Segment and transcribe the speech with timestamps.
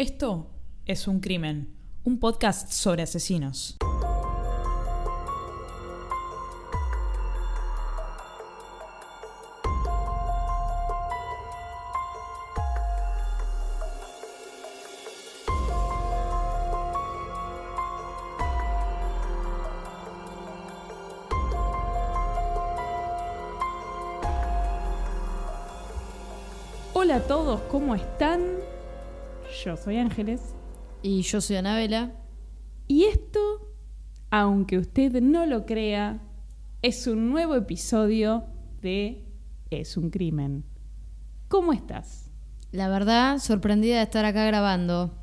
[0.00, 0.46] Esto
[0.86, 3.76] es Un Crimen, un podcast sobre asesinos.
[26.94, 28.69] Hola a todos, ¿cómo están?
[29.64, 30.54] Yo soy Ángeles.
[31.02, 32.12] Y yo soy Anabela.
[32.86, 33.40] Y esto,
[34.30, 36.22] aunque usted no lo crea,
[36.80, 38.44] es un nuevo episodio
[38.80, 39.26] de
[39.70, 40.64] Es un crimen.
[41.48, 42.30] ¿Cómo estás?
[42.72, 45.14] La verdad, sorprendida de estar acá grabando.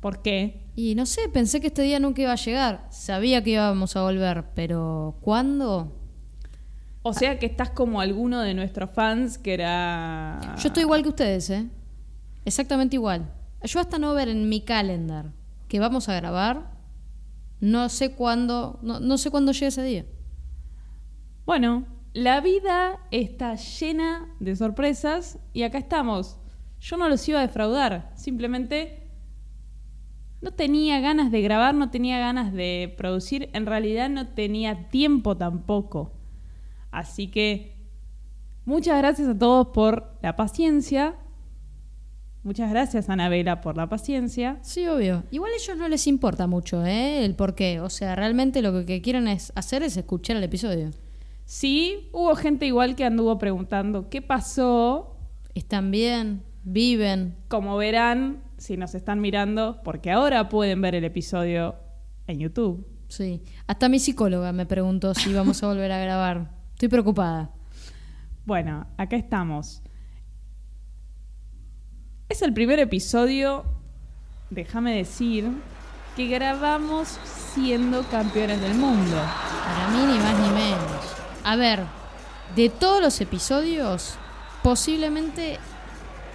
[0.00, 0.66] ¿Por qué?
[0.76, 2.88] Y no sé, pensé que este día nunca iba a llegar.
[2.90, 5.96] Sabía que íbamos a volver, pero ¿cuándo?
[7.02, 10.56] O sea que estás como alguno de nuestros fans que era...
[10.58, 11.70] Yo estoy igual que ustedes, ¿eh?
[12.48, 13.30] Exactamente igual.
[13.62, 15.34] Yo hasta no ver en mi calendar
[15.68, 16.78] que vamos a grabar,
[17.60, 20.06] no sé cuándo, no, no sé cuándo llega ese día.
[21.44, 26.38] Bueno, la vida está llena de sorpresas y acá estamos.
[26.80, 29.10] Yo no los iba a defraudar, simplemente
[30.40, 35.36] no tenía ganas de grabar, no tenía ganas de producir, en realidad no tenía tiempo
[35.36, 36.14] tampoco.
[36.90, 37.76] Así que
[38.64, 41.14] muchas gracias a todos por la paciencia.
[42.44, 44.58] Muchas gracias, Anabela, por la paciencia.
[44.62, 45.24] Sí, obvio.
[45.30, 47.24] Igual a ellos no les importa mucho, ¿eh?
[47.24, 47.80] El por qué.
[47.80, 50.90] O sea, realmente lo que quieren es hacer es escuchar el episodio.
[51.44, 55.16] Sí, hubo gente igual que anduvo preguntando qué pasó.
[55.54, 56.42] ¿Están bien?
[56.62, 57.36] ¿Viven?
[57.48, 61.76] Como verán, si nos están mirando, porque ahora pueden ver el episodio
[62.26, 62.86] en YouTube.
[63.08, 63.42] Sí.
[63.66, 66.50] Hasta mi psicóloga me preguntó si vamos a volver a grabar.
[66.74, 67.50] Estoy preocupada.
[68.44, 69.82] Bueno, acá estamos.
[72.30, 73.64] Es el primer episodio,
[74.50, 75.50] déjame decir,
[76.14, 77.18] que grabamos
[77.54, 79.16] siendo campeones del mundo.
[79.16, 81.16] Para mí ni más ni menos.
[81.42, 81.84] A ver,
[82.54, 84.16] de todos los episodios,
[84.62, 85.58] posiblemente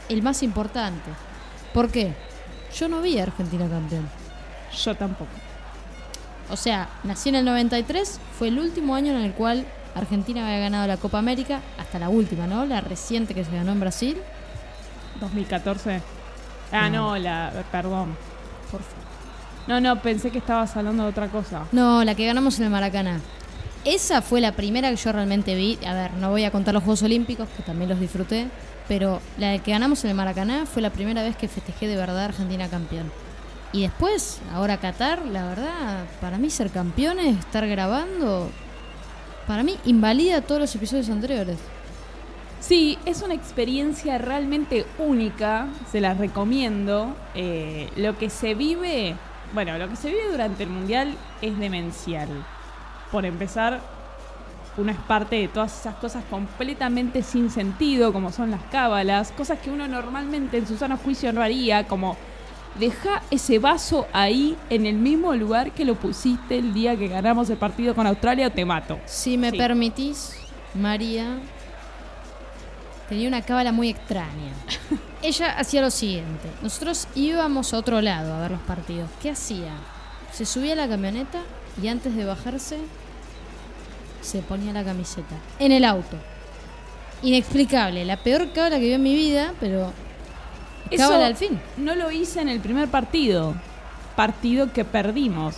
[0.09, 1.11] el más importante.
[1.75, 2.15] ¿Por qué?
[2.75, 4.09] Yo no vi a Argentina campeón.
[4.75, 5.29] Yo tampoco.
[6.49, 10.57] O sea, nací en el 93, fue el último año en el cual Argentina había
[10.57, 12.65] ganado la Copa América, hasta la última, ¿no?
[12.65, 14.17] La reciente que se ganó en Brasil.
[15.23, 16.01] 2014.
[16.71, 17.11] Ah, No.
[17.11, 17.51] no, la.
[17.71, 18.15] Perdón.
[18.71, 19.03] Por favor.
[19.67, 21.63] No, no, pensé que estabas hablando de otra cosa.
[21.71, 23.19] No, la que ganamos en el Maracaná.
[23.85, 25.77] Esa fue la primera que yo realmente vi.
[25.85, 28.47] A ver, no voy a contar los Juegos Olímpicos, que también los disfruté.
[28.87, 32.25] Pero la que ganamos en el Maracaná fue la primera vez que festejé de verdad
[32.25, 33.11] Argentina campeón.
[33.71, 38.49] Y después, ahora Qatar, la verdad, para mí ser campeones, estar grabando,
[39.47, 41.57] para mí invalida todos los episodios anteriores.
[42.65, 47.13] Sí, es una experiencia realmente única, se las recomiendo.
[47.35, 49.15] Eh, lo que se vive,
[49.53, 52.29] bueno, lo que se vive durante el Mundial es demencial.
[53.11, 53.81] Por empezar,
[54.77, 59.59] uno es parte de todas esas cosas completamente sin sentido, como son las cábalas, cosas
[59.59, 62.15] que uno normalmente en su sano juicio no haría, como
[62.79, 67.49] deja ese vaso ahí en el mismo lugar que lo pusiste el día que ganamos
[67.49, 68.99] el partido con Australia o te mato.
[69.05, 69.57] Si me Sí.
[69.57, 70.37] permitís,
[70.73, 71.39] María
[73.09, 74.53] tenía una cábala muy extraña.
[75.21, 76.49] Ella hacía lo siguiente.
[76.61, 79.09] Nosotros íbamos a otro lado a ver los partidos.
[79.21, 79.71] ¿Qué hacía?
[80.31, 81.41] Se subía a la camioneta
[81.81, 82.79] y antes de bajarse
[84.21, 85.35] se ponía la camiseta.
[85.59, 86.17] En el auto.
[87.21, 88.03] Inexplicable.
[88.05, 89.93] La peor cábala que vi en mi vida, pero...
[90.95, 91.59] Cábala al fin.
[91.77, 93.55] No lo hice en el primer partido.
[94.15, 95.55] Partido que perdimos.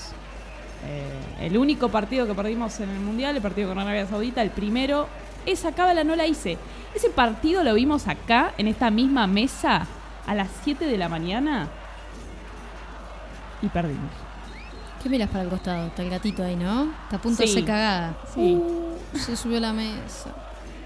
[0.88, 4.52] Eh, el único partido que perdimos en el Mundial, el partido con Arabia Saudita, el
[4.52, 5.08] primero.
[5.46, 6.58] Esa cábala no la hice.
[6.96, 9.86] Ese partido lo vimos acá, en esta misma mesa,
[10.26, 11.68] a las 7 de la mañana.
[13.62, 14.10] Y perdimos.
[15.04, 15.88] ¿Qué miras para el costado?
[15.88, 16.92] Está el gatito ahí, ¿no?
[17.04, 17.54] Está a punto de Sí.
[17.54, 18.16] ser cagada.
[18.34, 18.56] Sí.
[18.56, 20.32] Uh, se subió a la mesa.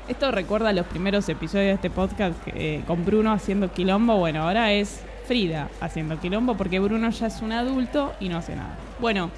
[0.09, 4.17] Esto recuerda los primeros episodios de este podcast eh, con Bruno haciendo quilombo.
[4.17, 8.55] Bueno, ahora es Frida haciendo quilombo porque Bruno ya es un adulto y no hace
[8.55, 8.75] nada.
[8.99, 9.29] Bueno,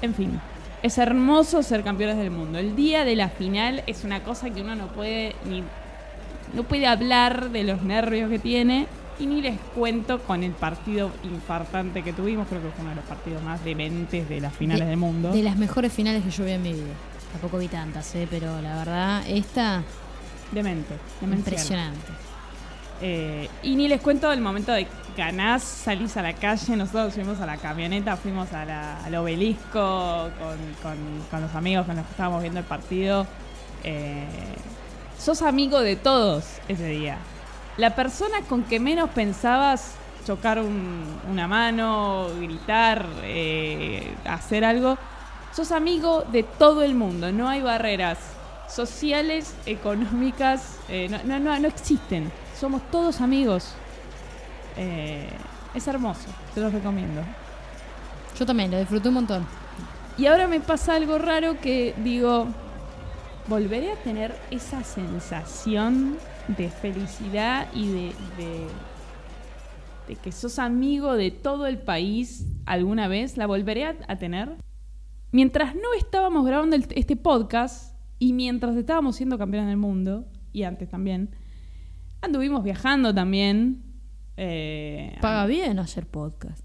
[0.00, 0.40] en fin,
[0.82, 2.58] es hermoso ser campeones del mundo.
[2.58, 5.62] El día de la final es una cosa que uno no puede ni
[6.54, 8.86] no puede hablar de los nervios que tiene
[9.18, 12.46] y ni les cuento con el partido infartante que tuvimos.
[12.48, 15.32] Creo que fue uno de los partidos más dementes de las finales De- del mundo.
[15.32, 16.92] De las mejores finales que yo vi en mi vida.
[17.32, 18.26] Tampoco vi tantas, ¿eh?
[18.28, 19.82] pero la verdad, esta,
[20.50, 21.38] Demente, demencial.
[21.54, 22.12] impresionante.
[23.04, 27.40] Eh, y ni les cuento el momento de ganás, salís a la calle, nosotros fuimos
[27.40, 30.30] a la camioneta, fuimos al obelisco
[31.30, 33.26] con, los amigos con los que estábamos viendo el partido.
[33.84, 34.24] Eh,
[35.18, 37.18] sos amigo de todos ese día.
[37.78, 39.94] la persona con que menos pensabas
[40.26, 44.98] chocar un- una mano, gritar, eh, hacer algo,
[45.52, 48.18] sos amigo de todo el mundo, no hay barreras
[48.68, 52.30] sociales, económicas, eh, no existen,
[52.62, 53.74] somos todos amigos.
[54.76, 55.28] Eh,
[55.74, 57.20] es hermoso, te lo recomiendo.
[58.38, 59.44] Yo también, lo disfruté un montón.
[60.16, 62.46] Y ahora me pasa algo raro que digo,
[63.48, 68.02] volveré a tener esa sensación de felicidad y de,
[68.38, 68.66] de,
[70.06, 74.56] de que sos amigo de todo el país alguna vez, la volveré a, a tener.
[75.32, 80.62] Mientras no estábamos grabando el- este podcast y mientras estábamos siendo campeones del mundo, y
[80.62, 81.34] antes también,
[82.22, 83.82] anduvimos viajando también.
[84.36, 86.64] eh, Paga bien hacer podcast.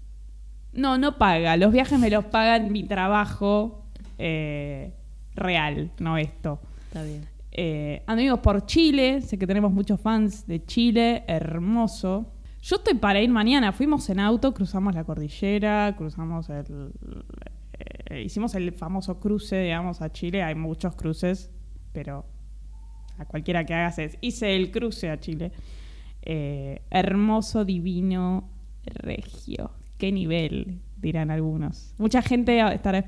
[0.72, 1.56] no, no paga.
[1.56, 3.84] Los viajes me los pagan mi trabajo
[4.18, 4.94] eh,
[5.34, 6.60] real, no esto.
[6.86, 7.26] Está bien.
[7.52, 12.32] Eh, anduvimos por Chile, sé que tenemos muchos fans de Chile, hermoso.
[12.62, 16.92] Yo estoy para ir mañana, fuimos en auto, cruzamos la cordillera, cruzamos el...
[18.10, 20.42] eh, hicimos el famoso cruce, digamos, a Chile.
[20.42, 21.50] Hay muchos cruces,
[21.92, 22.24] pero
[23.18, 24.16] a cualquiera que hagas es...
[24.20, 25.52] Hice el cruce a Chile.
[26.22, 28.48] Eh, hermoso, divino,
[28.84, 29.70] regio.
[29.98, 31.94] Qué nivel, dirán algunos.
[31.98, 33.04] Mucha gente estará,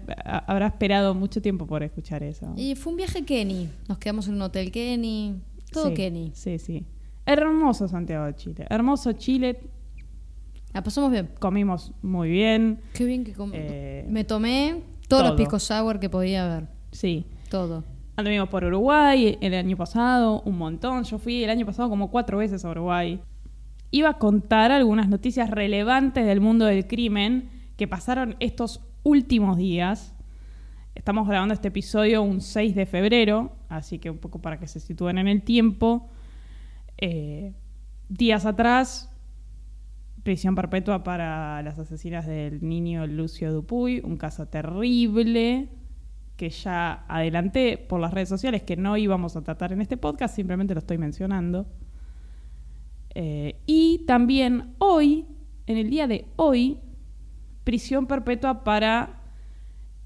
[0.46, 2.52] habrá esperado mucho tiempo por escuchar eso.
[2.56, 3.68] Y fue un viaje Kenny.
[3.88, 5.36] Nos quedamos en un hotel Kenny.
[5.72, 6.32] Todo Sí, Kenny.
[6.34, 6.84] Sí, sí.
[7.26, 8.66] Hermoso Santiago de Chile.
[8.68, 9.60] Hermoso Chile.
[10.72, 11.28] La pasamos bien.
[11.38, 12.80] Comimos muy bien.
[12.94, 15.36] Qué bien que com- Eh, Me tomé todos los todo.
[15.36, 16.68] pisco sour que podía haber.
[16.92, 17.26] Sí.
[17.50, 17.84] Todo.
[18.20, 21.04] Anduvimos por Uruguay el año pasado, un montón.
[21.04, 23.18] Yo fui el año pasado como cuatro veces a Uruguay.
[23.90, 30.14] Iba a contar algunas noticias relevantes del mundo del crimen que pasaron estos últimos días.
[30.94, 34.80] Estamos grabando este episodio un 6 de febrero, así que un poco para que se
[34.80, 36.10] sitúen en el tiempo.
[36.98, 37.54] Eh,
[38.10, 39.10] días atrás,
[40.22, 45.70] prisión perpetua para las asesinas del niño Lucio Dupuy, un caso terrible
[46.40, 50.34] que ya adelanté por las redes sociales que no íbamos a tratar en este podcast,
[50.34, 51.66] simplemente lo estoy mencionando.
[53.14, 55.26] Eh, y también hoy,
[55.66, 56.78] en el día de hoy,
[57.64, 59.20] prisión perpetua para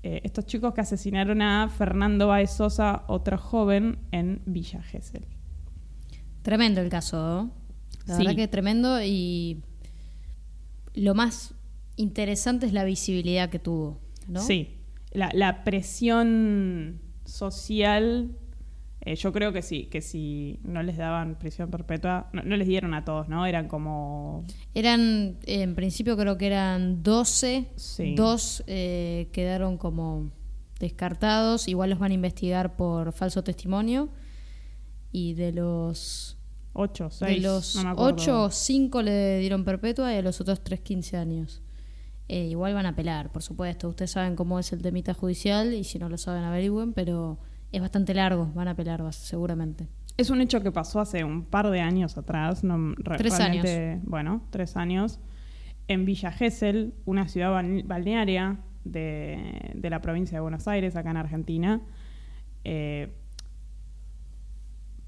[0.02, 5.26] eh, estos chicos que asesinaron a Fernando Baez Sosa, otro joven, en Villa Gesell.
[6.42, 7.50] Tremendo el caso, ¿no?
[8.06, 8.24] La Sí.
[8.24, 9.62] verdad que tremendo y
[10.94, 11.54] lo más
[11.94, 14.40] interesante es la visibilidad que tuvo, ¿no?
[14.40, 14.78] Sí,
[15.14, 18.36] la, la presión social,
[19.00, 22.68] eh, yo creo que sí, que si no les daban prisión perpetua, no, no les
[22.68, 23.46] dieron a todos, ¿no?
[23.46, 24.44] Eran como...
[24.74, 28.14] Eran, en principio creo que eran 12, Sí.
[28.14, 30.30] dos eh, quedaron como
[30.80, 34.10] descartados, igual los van a investigar por falso testimonio
[35.12, 36.38] y de los...
[36.76, 38.14] Ocho, De seis, los no me acuerdo.
[38.14, 41.62] 8, 5 le dieron perpetua y a los otros 3, 15 años.
[42.28, 43.88] Eh, igual van a apelar, por supuesto.
[43.88, 47.38] Ustedes saben cómo es el temita judicial y si no lo saben averigüen, pero
[47.72, 49.88] es bastante largo, van a apelar seguramente.
[50.16, 52.62] Es un hecho que pasó hace un par de años atrás.
[52.64, 55.18] No, re- Tres realmente- Bueno, tres años.
[55.88, 61.10] En Villa Gesell, una ciudad bal- balnearia de, de la provincia de Buenos Aires, acá
[61.10, 61.82] en Argentina.
[62.64, 63.12] Eh,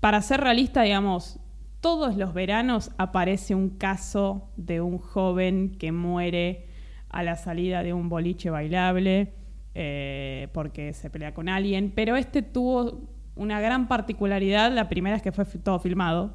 [0.01, 1.39] para ser realista, digamos,
[1.81, 6.67] todos los veranos aparece un caso de un joven que muere
[7.09, 9.33] a la salida de un boliche bailable
[9.75, 13.01] eh, porque se pelea con alguien, pero este tuvo
[13.37, 16.35] una gran particularidad, la primera es que fue todo filmado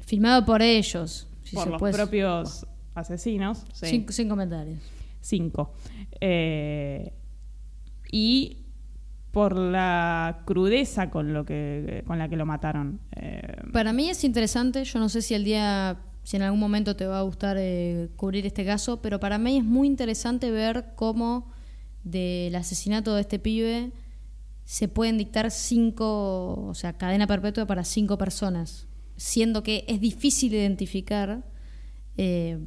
[0.00, 3.64] Filmado por ellos, si por se los puede- propios asesinos.
[3.72, 3.86] sí.
[3.86, 4.78] Sin, sin comentarios.
[5.20, 5.72] Cinco.
[6.20, 7.12] Eh,
[8.12, 8.58] y
[9.30, 13.00] por la crudeza con, lo que, con la que lo mataron.
[13.16, 16.96] Eh, Para mí es interesante, yo no sé si el día, si en algún momento
[16.96, 20.92] te va a gustar eh, cubrir este caso, pero para mí es muy interesante ver
[20.96, 21.52] cómo
[22.02, 23.92] del asesinato de este pibe
[24.64, 30.54] se pueden dictar cinco, o sea, cadena perpetua para cinco personas, siendo que es difícil
[30.54, 31.44] identificar
[32.16, 32.58] eh,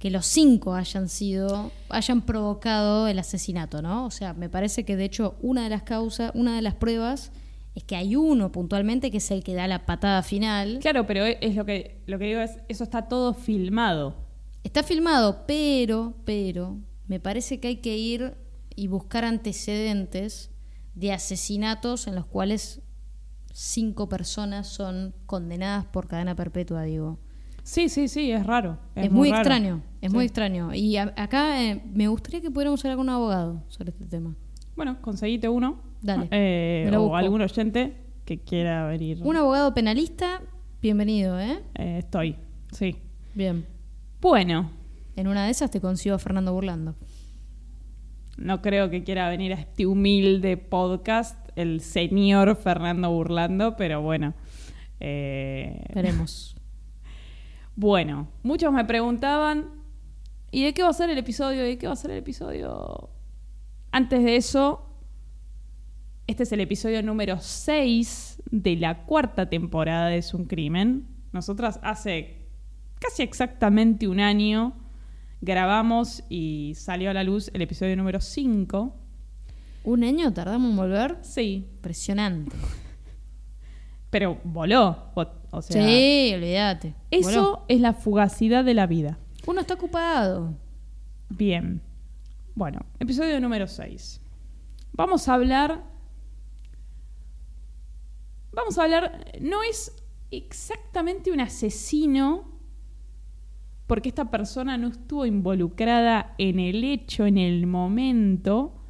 [0.00, 4.04] que los cinco hayan sido, hayan provocado el asesinato, ¿no?
[4.04, 7.30] O sea, me parece que de hecho una de las causas, una de las pruebas
[7.76, 10.78] es que hay uno puntualmente que es el que da la patada final.
[10.80, 14.16] claro, pero es lo que, lo que digo es, eso está todo filmado.
[14.64, 18.34] Está filmado, pero, pero, me parece que hay que ir
[18.74, 20.50] y buscar antecedentes
[20.94, 22.80] de asesinatos en los cuales
[23.52, 27.18] cinco personas son condenadas por cadena perpetua, digo.
[27.62, 28.78] Sí, sí, sí, es raro.
[28.94, 29.40] Es, muy, raro.
[29.42, 30.16] extraño, es Sí.
[30.16, 30.72] muy extraño.
[30.74, 34.34] Y a- acá eh, me gustaría que pudiéramos hablar con un abogado sobre este tema.
[34.76, 35.82] Bueno, conseguite uno.
[36.06, 37.16] Dale, Eh, me lo o busco.
[37.16, 39.20] algún oyente que quiera venir.
[39.22, 40.40] Un abogado penalista,
[40.80, 41.62] Bienvenido, ¿eh?
[41.74, 42.36] Eh, estoy,
[42.70, 42.96] sí.
[43.34, 43.66] Bien.
[44.20, 44.70] Bueno,
[45.16, 46.94] En una de esas te consigo a Fernando Burlando.
[48.36, 54.34] no creo que quiera venir a este humilde podcast el señor Fernando Burlando, pero bueno.
[55.00, 56.52] Eh, Veremos.
[57.78, 59.66] Bueno, muchos me preguntaban,
[60.50, 61.62] ¿y de qué va a ser el episodio?
[61.66, 63.10] ¿Y de qué va a ser el episodio?
[63.92, 64.95] Antes de eso,
[66.26, 71.06] este es el episodio número 6 de la cuarta temporada de Es un crimen.
[71.32, 72.38] Nosotras hace
[72.98, 74.74] casi exactamente un año
[75.40, 78.96] grabamos y salió a la luz el episodio número 5.
[79.84, 81.18] ¿Un año tardamos en volver?
[81.22, 82.56] Sí, Impresionante.
[84.10, 85.12] pero voló.
[85.50, 86.94] O, sea, sí, olvídate.
[87.10, 87.64] eso Voló.
[87.68, 89.18] es la fugacidad de la vida.
[89.46, 90.54] Uno está ocupado.
[91.28, 91.80] Bien.
[92.56, 94.20] Bueno, episodio número 6.
[94.92, 95.84] Vamos a hablar.
[98.56, 99.34] Vamos a hablar.
[99.38, 99.94] No es
[100.30, 102.58] exactamente un asesino,
[103.86, 108.82] porque esta persona no estuvo involucrada en el hecho, en el momento,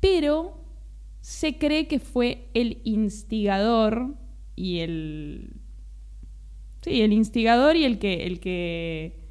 [0.00, 0.62] pero
[1.22, 4.14] se cree que fue el instigador
[4.54, 5.62] y el.
[6.82, 9.30] Sí, el instigador y el que, el que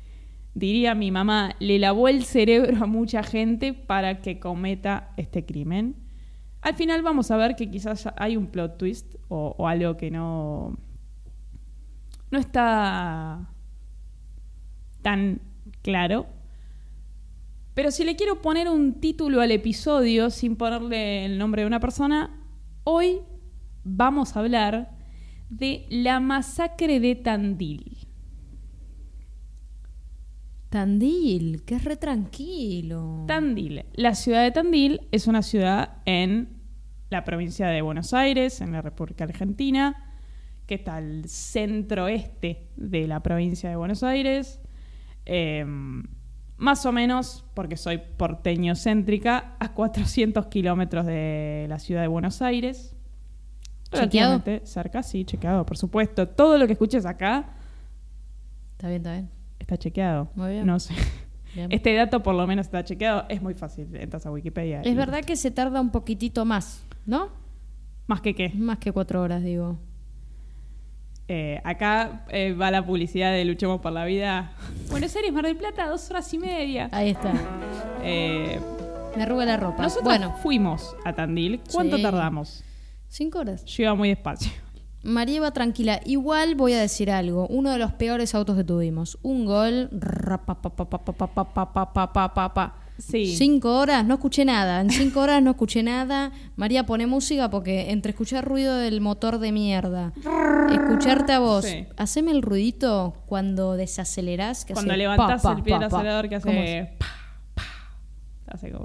[0.55, 6.06] diría mi mamá, le lavó el cerebro a mucha gente para que cometa este crimen.
[6.67, 10.11] Al final vamos a ver que quizás hay un plot twist o, o algo que
[10.11, 10.77] no,
[12.29, 13.49] no está
[15.01, 15.39] tan
[15.81, 16.25] claro.
[17.73, 21.79] Pero si le quiero poner un título al episodio sin ponerle el nombre de una
[21.79, 22.37] persona,
[22.83, 23.21] hoy
[23.85, 24.91] vamos a hablar
[25.49, 28.09] de la masacre de Tandil.
[30.67, 33.23] Tandil, que es re tranquilo.
[33.25, 33.85] Tandil.
[33.93, 36.56] La ciudad de Tandil es una ciudad en
[37.09, 40.13] la provincia de Buenos Aires, en la República Argentina,
[40.65, 44.59] que está al centro-este de la provincia de Buenos Aires.
[45.25, 45.65] Eh,
[46.57, 52.41] más o menos, porque soy porteño céntrica, a 400 kilómetros de la ciudad de Buenos
[52.41, 52.95] Aires.
[53.93, 54.43] ¿Chequeado?
[54.63, 56.27] Cerca, sí, chequeado, por supuesto.
[56.27, 57.53] Todo lo que escuches acá
[58.73, 59.29] Está bien, está bien.
[59.59, 60.29] está chequeado.
[60.35, 60.65] Muy bien.
[60.65, 60.93] No sé.
[61.55, 61.71] Bien.
[61.71, 63.25] Este dato por lo menos está chequeado.
[63.29, 63.87] Es muy fácil.
[63.95, 64.81] Entras a Wikipedia.
[64.83, 67.29] y- Es verdad que se tarda un poquitito más, ¿No?
[68.05, 68.49] ¿Más que qué?
[68.49, 69.79] Más que cuatro horas, digo.
[71.63, 72.25] Acá
[72.59, 74.51] va la publicidad de Luchemos por la Vida.
[74.89, 76.89] Buenos Aires, Mar del Plata, dos horas y media.
[76.91, 77.33] Ahí está.
[78.03, 79.83] Me arruga la ropa.
[79.83, 80.35] Nosotros bueno.
[80.43, 81.61] fuimos a Tandil.
[81.71, 82.63] ¿Cuánto tardamos?
[83.07, 83.63] Cinco horas.
[83.63, 84.51] Yo iba muy despacio.
[85.03, 86.01] María va tranquila.
[86.05, 87.47] Igual voy a decir algo.
[87.47, 89.17] Uno de los peores autos que tuvimos.
[89.21, 89.89] Un gol.
[92.97, 93.35] Sí.
[93.35, 94.81] Cinco horas, no escuché nada.
[94.81, 96.31] En cinco horas no escuché nada.
[96.55, 100.13] María, pone música porque entre escuchar ruido del motor de mierda,
[100.71, 101.85] escucharte a vos, Sí.
[101.95, 104.65] haceme el ruidito cuando desacelerás.
[104.65, 106.47] Que Cuando hace levantás pa, pa, el pie del acelerador que hace...
[106.47, 106.97] como-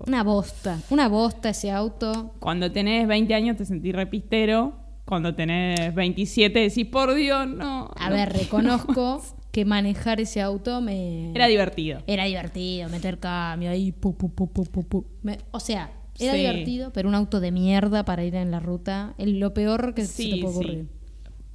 [0.06, 2.34] Una bosta, una bosta ese auto.
[2.40, 4.74] Cuando tenés 20 años te sentís repistero.
[5.04, 7.90] Cuando tenés 27 decís, por Dios, no.
[7.96, 9.34] A no ver, reconozco más".
[9.52, 11.30] Que manejar ese auto me...
[11.34, 12.02] Era divertido.
[12.06, 15.06] Era divertido, meter cambio ahí, pu, pu, pu.
[15.22, 16.38] Me- o sea, era Sí.
[16.38, 20.06] divertido, pero un auto de mierda para ir en la ruta, es lo peor que
[20.06, 20.58] se Sí, te puede sí.
[20.58, 20.86] ocurrir.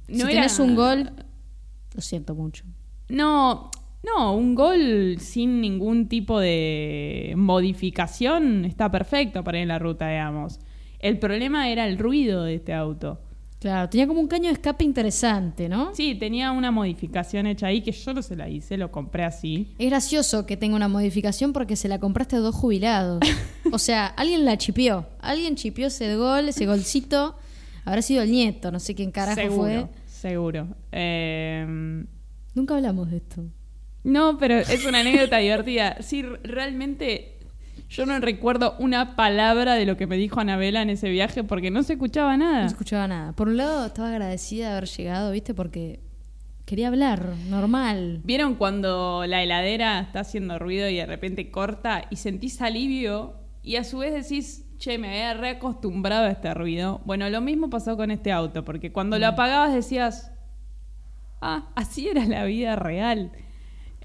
[0.08, 1.10] No si era- tenés un gol,
[1.94, 2.64] lo siento mucho.
[3.08, 3.70] No,
[4.04, 10.08] no, un gol sin ningún tipo de modificación está perfecto para ir en la ruta,
[10.08, 10.60] digamos.
[11.00, 13.20] El problema era el ruido de este auto.
[13.60, 15.92] Claro, tenía como un caño de escape interesante, ¿no?
[15.92, 19.74] Sí, tenía una modificación hecha ahí que yo no se la hice, lo compré así.
[19.78, 23.20] Es gracioso que tenga una modificación porque se la compraste a dos jubilados.
[23.72, 25.06] o sea, alguien la chipió.
[25.18, 27.36] Alguien chipió ese gol, ese golcito.
[27.84, 29.88] Habrá sido el nieto, no sé quién carajo seguro, fue.
[30.06, 30.68] seguro.
[30.92, 32.04] Eh,
[32.54, 33.44] Nunca hablamos de esto.
[34.04, 35.96] no, pero es una anécdota divertida.
[36.00, 37.37] Sí, realmente
[37.88, 41.70] yo no recuerdo una palabra de lo que me dijo Anabela en ese viaje porque
[41.70, 42.66] no se escuchaba No nada.
[42.66, 43.32] escuchaba nada.
[43.32, 45.54] Por un lado, estaba agradecida de haber llegado, ¿viste?
[45.54, 46.00] Porque
[46.66, 48.20] quería hablar, normal.
[48.24, 53.76] ¿Vieron cuando la heladera está haciendo ruido y de repente corta y sentís alivio y
[53.76, 57.00] a su vez decís, che, me había reacostumbrado a este ruido?
[57.06, 60.30] Bueno, lo mismo pasó con este auto, porque cuando lo apagabas decías,
[61.40, 63.32] ah, así era la vida real.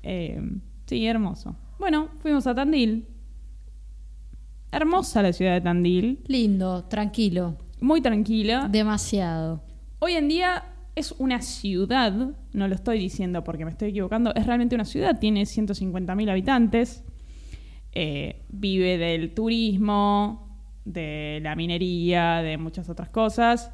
[0.01, 0.41] Eh,
[0.85, 1.55] sí, hermoso.
[1.79, 3.07] Bueno, fuimos a Tandil.
[4.73, 7.57] Hermosa la ciudad de Tandil, Lindo, tranquilo.
[7.79, 8.67] muy tranquila.
[8.71, 9.61] Demasiado.
[9.99, 10.63] Hoy en día
[10.95, 12.11] es una ciudad,
[12.53, 17.03] no lo estoy diciendo porque me estoy equivocando, es realmente una ciudad, tiene 150.000 habitantes,
[17.91, 23.71] eh, vive del turismo, de la minería, de muchas otras cosas.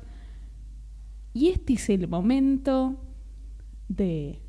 [1.33, 3.01] Y este es el momento
[3.87, 4.41] de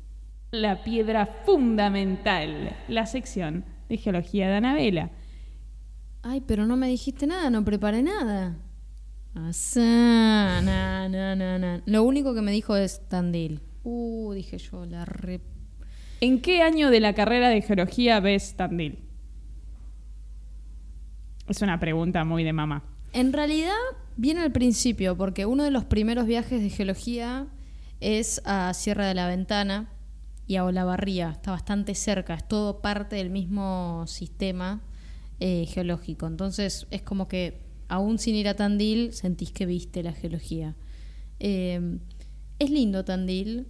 [0.51, 5.11] la piedra fundamental, la sección de geología de Anabela.
[6.23, 8.57] Ay, pero no me dijiste nada, no preparé nada.
[9.33, 9.81] Asá,
[10.61, 11.81] na, na, na.
[11.85, 13.61] Lo único que me dijo es Tandil.
[13.83, 15.41] Uh, dije yo, la re...
[16.19, 18.99] ¿En qué año de la carrera de geología ves Tandil?
[21.47, 22.83] Es una pregunta muy de mamá.
[23.13, 23.73] En realidad,
[24.15, 27.47] viene al principio, porque uno de los primeros viajes de geología
[27.99, 29.89] es a Sierra de la Ventana
[30.45, 31.31] y a Olavarría.
[31.31, 34.81] Está bastante cerca, es todo parte del mismo sistema
[35.43, 36.27] eh, geológico.
[36.27, 40.75] Entonces, es como que aún sin ir a Tandil, sentís que viste la geología.
[41.39, 41.97] Eh,
[42.59, 43.67] es lindo Tandil.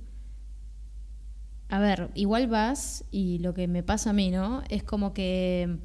[1.70, 4.64] A ver, igual vas y lo que me pasa a mí, ¿no?
[4.68, 5.78] Es como que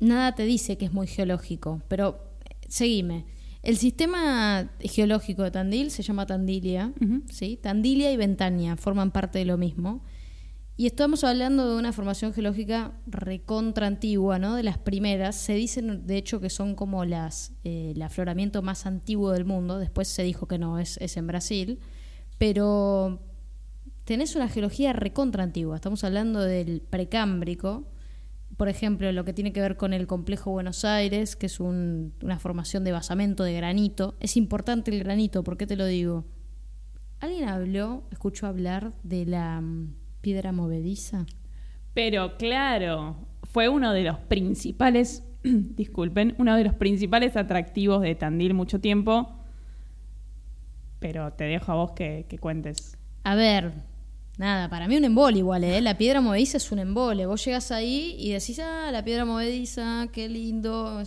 [0.00, 2.18] nada te dice que es muy geológico, pero
[2.66, 3.26] seguime.
[3.62, 6.92] El sistema geológico de Tandil se llama Tandilia,
[7.30, 7.60] ¿sí?
[7.62, 10.02] Tandilia y Ventania forman parte de lo mismo.
[10.76, 14.56] Y estamos hablando de una formación geológica recontra antigua, ¿no?
[14.56, 15.36] De las primeras.
[15.36, 19.78] Se dicen, de hecho, que son como las eh, el afloramiento más antiguo del mundo.
[19.78, 21.78] Después se dijo que no, es, es en Brasil.
[22.38, 23.20] Pero
[24.04, 25.76] tenés una geología recontra antigua.
[25.76, 27.86] Estamos hablando del precámbrico,
[28.56, 32.38] por ejemplo, lo que tiene que ver con el complejo Buenos Aires, que es una
[32.38, 34.16] formación de basamento de granito.
[34.20, 36.24] Es importante el granito, ¿por qué te lo digo?
[37.20, 41.26] ¿Alguien habló, escuchó hablar de la mm, piedra movediza?
[41.92, 43.14] Pero claro,
[43.44, 49.38] fue uno de los principales, disculpen, uno de los principales atractivos de Tandil mucho tiempo.
[50.98, 52.96] Pero te dejo a vos que, que cuentes.
[53.22, 53.72] A ver,
[54.36, 55.80] Nada, para mí un embole igual, ¿eh?
[55.80, 57.24] La piedra movediza es un embole.
[57.24, 61.00] Vos llegas ahí y decís, ah, la piedra movediza, qué lindo.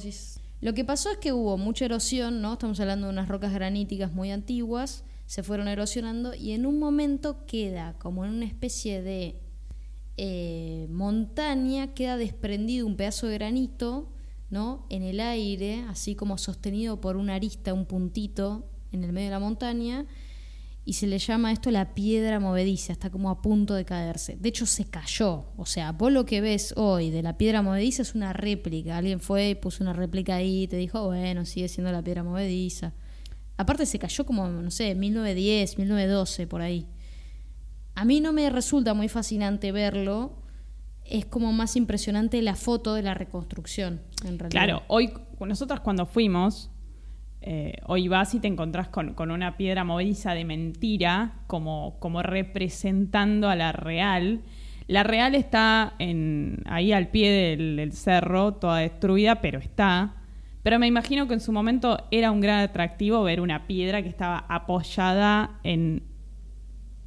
[0.61, 2.53] Lo que pasó es que hubo mucha erosión, ¿no?
[2.53, 7.45] Estamos hablando de unas rocas graníticas muy antiguas, se fueron erosionando y en un momento
[7.45, 9.39] queda como en una especie de
[10.17, 14.11] eh, montaña, queda desprendido un pedazo de granito,
[14.49, 14.87] ¿no?
[14.89, 19.33] En el aire, así como sostenido por una arista, un puntito en el medio de
[19.33, 20.07] la montaña
[20.87, 24.37] y se le llama esto la piedra movediza, está como a punto de caerse.
[24.37, 25.47] De hecho, se cayó.
[25.57, 28.95] O sea, vos lo que ves hoy de la piedra movediza es una réplica.
[28.95, 32.93] Alguien fue y puso una réplica ahí te dijo, bueno, sigue siendo la piedra movediza.
[33.57, 36.87] Aparte, se cayó como, no sé, 1910, 1912, por ahí.
[37.95, 40.43] A mí no me resulta muy fascinante verlo.
[41.03, 44.49] Es como más impresionante la foto de la reconstrucción, en realidad.
[44.49, 46.69] Claro, hoy nosotras cuando fuimos,
[47.41, 53.49] eh, hoy vas y te encontrás con, una piedra movediza de mentira, como, como representando
[53.49, 54.41] a la real.
[54.87, 60.16] La real está en, ahí al pie del, cerro, toda destruida, pero está.
[60.67, 64.09] Pero me imagino que en su momento era un gran atractivo ver una piedra que
[64.09, 66.03] estaba apoyada en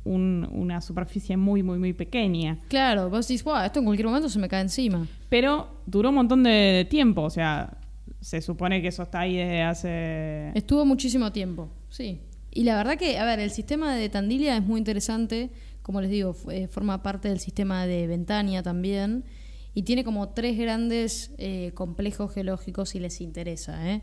[0.02, 2.58] una superficie muy, muy, muy pequeña.
[2.68, 5.06] Claro, vos decís, esto en cualquier momento se me cae encima.
[5.28, 7.76] Pero duró un montón de tiempo, o sea,
[8.22, 10.52] se supone que eso está ahí desde hace...
[10.54, 12.18] Estuvo muchísimo tiempo, sí.
[12.50, 15.50] Y la verdad que, a ver, el sistema de Tandilia es muy interesante,
[15.82, 19.24] como les digo, eh, forma parte del sistema de Ventania también,
[19.74, 24.02] y tiene como tres grandes eh, complejos geológicos si les interesa, ¿eh?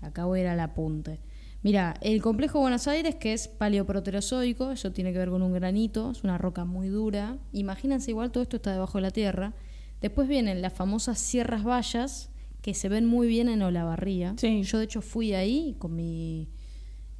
[0.00, 1.20] Acá voy a ir al apunte.
[1.62, 6.10] Mira, el complejo Buenos Aires, que es paleoproterozoico, eso tiene que ver con un granito,
[6.10, 7.38] es una roca muy dura.
[7.52, 9.54] Imagínense, igual todo esto está debajo de la tierra.
[10.00, 12.30] Después vienen las famosas Sierras Vallas,
[12.62, 14.34] que se ven muy bien en Olavarría.
[14.36, 16.48] Yo de hecho fui ahí con mi,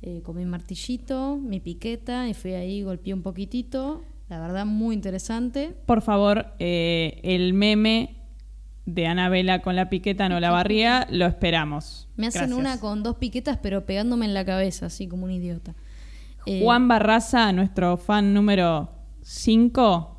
[0.01, 4.03] eh, con mi martillito, mi piqueta, y fui ahí, golpeé un poquitito.
[4.33, 5.77] La verdad, muy interesante.
[5.85, 8.17] Por favor, eh, el meme
[8.87, 12.09] de Anabela con la piqueta en Olavarría, lo esperamos.
[12.17, 15.75] Me hacen una con dos piquetas, pero pegándome en la cabeza, así como un idiota.
[16.47, 18.89] Eh, Juan Barraza, nuestro fan número
[19.21, 20.17] 5.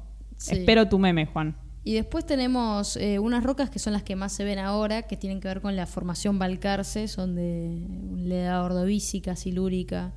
[0.48, 1.58] Espero tu meme, Juan.
[1.84, 5.18] Y después tenemos eh, unas rocas que son las que más se ven ahora, que
[5.18, 7.82] tienen que ver con la formación Balcarce, son de
[8.16, 10.14] la edad ordovícica, silúrica.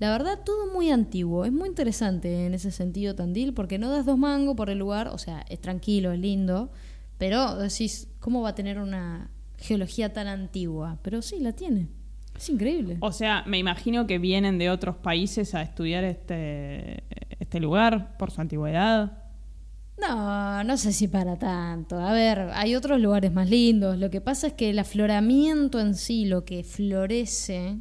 [0.00, 1.44] La verdad, todo muy antiguo.
[1.44, 5.08] Es muy interesante en ese sentido Tandil, porque no das dos mangos por el lugar,
[5.08, 6.70] o sea, es tranquilo, es lindo,
[7.18, 10.98] pero decís, ¿cómo va a tener una geología tan antigua?
[11.02, 11.88] Pero sí, la tiene.
[12.34, 12.96] Es increíble.
[13.00, 17.04] O sea, me imagino que vienen de otros países a estudiar este,
[17.38, 19.24] este lugar por su antigüedad.
[20.00, 22.00] No, no sé si para tanto.
[22.00, 23.98] A ver, hay otros lugares más lindos.
[23.98, 27.76] Lo que pasa es que el afloramiento en sí, lo que florece,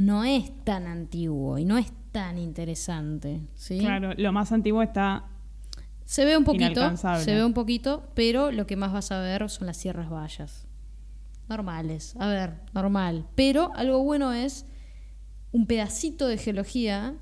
[0.00, 3.40] no es tan antiguo y no es tan interesante.
[3.54, 3.78] ¿sí?
[3.78, 5.24] Claro, lo más antiguo está.
[6.04, 9.48] Se ve un poquito, se ve un poquito, pero lo que más vas a ver
[9.50, 10.66] son las sierras vallas.
[11.48, 13.26] Normales, a ver, normal.
[13.34, 14.64] Pero algo bueno es
[15.52, 17.14] un pedacito de geología,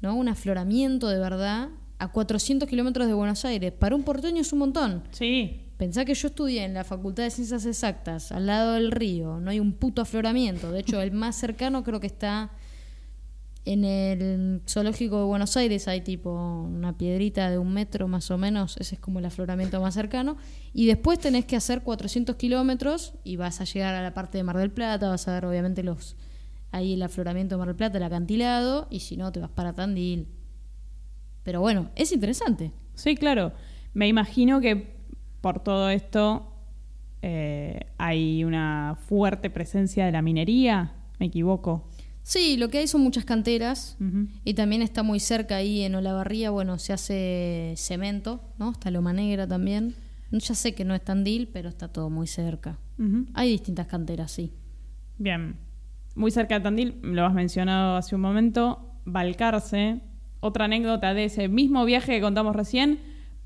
[0.00, 0.14] ¿no?
[0.14, 3.72] Un afloramiento de verdad a 400 kilómetros de Buenos Aires.
[3.72, 5.04] Para un porteño es un montón.
[5.10, 5.69] Sí.
[5.80, 9.50] Pensá que yo estudié en la Facultad de Ciencias Exactas, al lado del río, no
[9.50, 10.70] hay un puto afloramiento.
[10.70, 12.50] De hecho, el más cercano creo que está
[13.64, 18.36] en el zoológico de Buenos Aires, hay tipo una piedrita de un metro más o
[18.36, 20.36] menos, ese es como el afloramiento más cercano.
[20.74, 24.44] Y después tenés que hacer 400 kilómetros y vas a llegar a la parte de
[24.44, 26.14] Mar del Plata, vas a ver obviamente los
[26.72, 29.72] ahí el afloramiento de Mar del Plata, el acantilado, y si no, te vas para
[29.72, 30.28] Tandil.
[31.42, 32.70] Pero bueno, es interesante.
[32.92, 33.54] Sí, claro.
[33.94, 34.99] Me imagino que
[35.40, 36.50] por todo esto
[37.22, 40.94] eh, hay una fuerte presencia de la minería.
[41.18, 41.88] ¿Me equivoco?
[42.22, 43.96] Sí, lo que hay son muchas canteras
[44.44, 48.70] y también está muy cerca ahí en Olavarría, bueno, se hace cemento, ¿no?
[48.70, 49.94] Está Loma Negra también.
[50.30, 52.78] Ya sé que no es Tandil, pero está todo muy cerca.
[53.34, 54.52] Hay distintas canteras, sí.
[55.18, 55.56] Bien.
[56.14, 60.00] Muy cerca de Tandil, lo has mencionado hace un momento, Balcarce.
[60.40, 63.00] Otra anécdota de ese mismo viaje que contamos recién.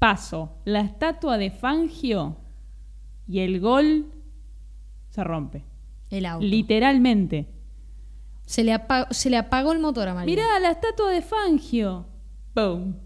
[0.04, 2.36] Paso, la estatua de Fangio
[3.26, 4.12] y el gol
[5.08, 5.64] se rompe.
[6.10, 6.44] El auto.
[6.44, 7.48] Literalmente.
[8.44, 10.34] se, le apa- se le apagó el motor a María.
[10.36, 12.06] Mirá, la estatua de Fangio.
[12.54, 12.96] Boom.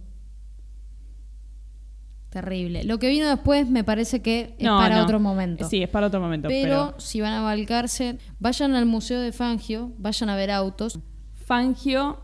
[2.31, 2.83] Terrible.
[2.85, 5.05] Lo que vino después me parece que es No, para no.
[5.05, 5.69] otro momento.
[5.69, 6.49] Sí, es para otro momento.
[6.49, 10.99] pero, Pero, si van a Balcarce, vayan al Museo de Fangio, vayan a ver autos.
[11.47, 12.19] Fangio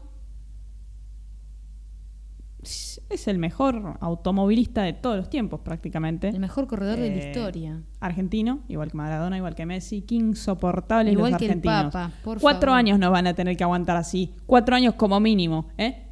[3.10, 6.28] es el mejor automovilista de todos los tiempos, prácticamente.
[6.28, 7.82] El mejor corredor de la Eh, historia.
[8.00, 10.02] Argentino, igual que Maradona, igual que Messi.
[10.02, 11.92] Qué insoportables Igual los que el argentinos.
[11.92, 12.78] Papa, por Cuatro favor.
[12.78, 14.34] años nos van a tener que aguantar así.
[14.46, 16.08] Cuatro años como mínimo, ¿eh?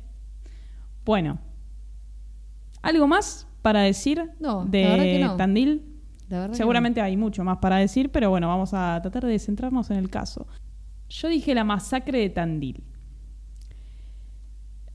[1.05, 1.39] Bueno.
[2.83, 5.37] ¿Algo más para decir No, de que no.
[5.37, 5.89] Tandil?
[6.29, 9.91] La que Seguramente hay mucho más para decir, pero bueno, vamos a tratar de centrarnos
[9.91, 10.47] en el caso.
[11.09, 12.83] Yo dije la masacre de Tandil.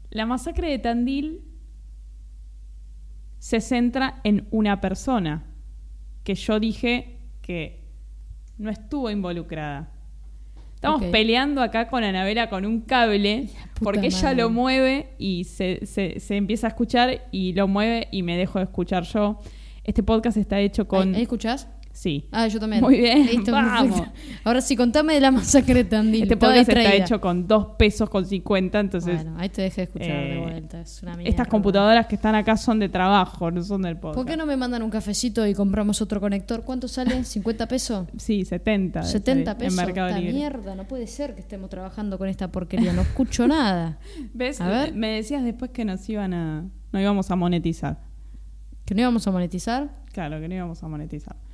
[0.10, 1.42] La masacre de Tandil
[3.40, 5.46] se centra en una persona
[6.24, 7.84] que yo dije que
[8.58, 9.92] no estuvo involucrada.
[10.76, 13.50] Estamos peleando acá con Anabela con un cable
[13.82, 14.36] porque ella madre.
[14.44, 18.60] lo mueve y se, se- se empieza a escuchar y lo mueve y me dejo
[18.60, 19.40] de escuchar yo.
[19.84, 21.10] Este podcast está hecho con...
[21.10, 21.68] ¿Ahí, ahí escuchás?
[21.98, 22.28] Sí.
[22.32, 22.84] Ah, yo también.
[22.84, 24.02] Muy bien, Listo, vamos.
[24.02, 24.20] perfecto.
[24.44, 26.24] Ahora sí, contame de la masacre de Tandil.
[26.24, 29.86] Este podcast está hecho con dos pesos con 50, entonces Bueno, ahí te dejé de
[29.86, 30.82] escuchar de eh, vuelta.
[30.82, 31.28] Es una mierda.
[31.32, 34.16] estas computadoras que están acá son de trabajo, no son del podcast.
[34.16, 36.64] ¿Por qué no me mandan un cafecito y compramos otro conector?
[36.64, 37.16] ¿Cuánto sale?
[37.16, 38.08] ¿50 pesos?
[38.18, 39.00] Sí, 70.
[39.00, 39.80] debe 70 salir pesos.
[39.80, 40.34] En Mercado Esta Libre.
[40.36, 42.94] mierda, no puede ser que estemos trabajando con esta porquería.
[42.94, 43.98] No escucho nada.
[44.36, 44.62] ¿Ves?
[44.62, 44.94] A ver.
[44.94, 46.70] Me decías después que nos iban a...
[46.92, 47.98] No íbamos a monetizar.
[48.86, 49.90] ¿Que no íbamos a monetizar?
[50.14, 51.47] Claro, que no íbamos a monetizar.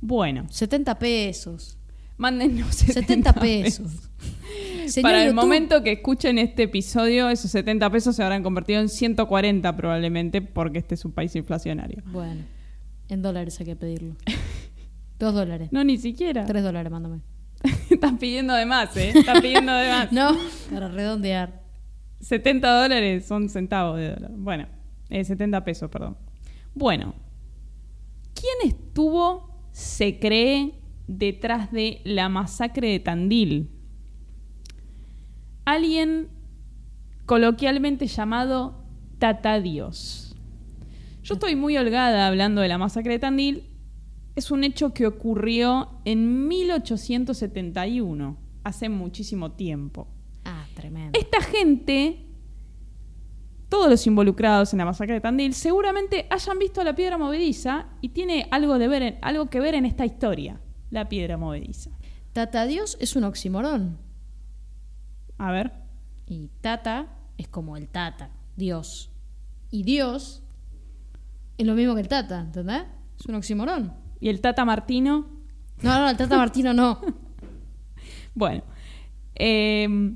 [0.00, 1.78] Bueno, 70 pesos.
[2.16, 4.10] mándennos 70 pesos.
[5.02, 8.88] Para el YouTube, momento que escuchen este episodio, esos 70 pesos se habrán convertido en
[8.88, 12.02] 140 probablemente porque este es un país inflacionario.
[12.06, 12.42] Bueno,
[13.08, 14.16] en dólares hay que pedirlo.
[15.18, 15.68] Dos dólares.
[15.70, 16.44] No, ni siquiera.
[16.46, 17.20] Tres dólares, mándame.
[17.90, 19.12] Estás pidiendo de más, ¿eh?
[19.14, 20.12] Estás pidiendo de más.
[20.12, 20.36] No,
[20.72, 21.60] para redondear.
[22.20, 24.30] 70 dólares son centavos de dólar.
[24.34, 24.66] Bueno,
[25.08, 26.16] eh, 70 pesos, perdón.
[26.74, 27.14] Bueno,
[28.34, 29.49] ¿quién estuvo,
[29.80, 30.74] se cree,
[31.06, 33.70] detrás de la masacre de Tandil?
[35.64, 36.28] Alguien
[37.24, 38.84] coloquialmente llamado
[39.18, 40.36] Tata Dios.
[41.22, 43.64] Yo estoy muy holgada hablando de la masacre de Tandil.
[44.36, 50.08] Es un hecho que ocurrió en 1871, hace muchísimo tiempo.
[50.44, 51.18] Ah, tremendo.
[51.18, 52.26] Esta gente,
[53.70, 58.10] todos los involucrados en la masacre de Tandil, seguramente hayan visto la piedra movediza y
[58.10, 61.90] tiene algo, de ver en- algo que ver en esta historia, la piedra movediza.
[62.34, 63.96] Tata Dios es un oximorón.
[65.38, 65.72] A ver,
[66.26, 67.06] Y Tata
[67.38, 69.10] es como el Tata, Dios.
[69.70, 70.42] Y Dios
[71.58, 72.82] es lo mismo que el Tata, ¿entendés?
[73.18, 73.94] Es un oximorón.
[74.20, 75.26] y el Tata Martino,
[75.82, 77.00] No, no, el Tata Martino no.
[78.34, 78.62] bueno.
[79.34, 80.14] eh,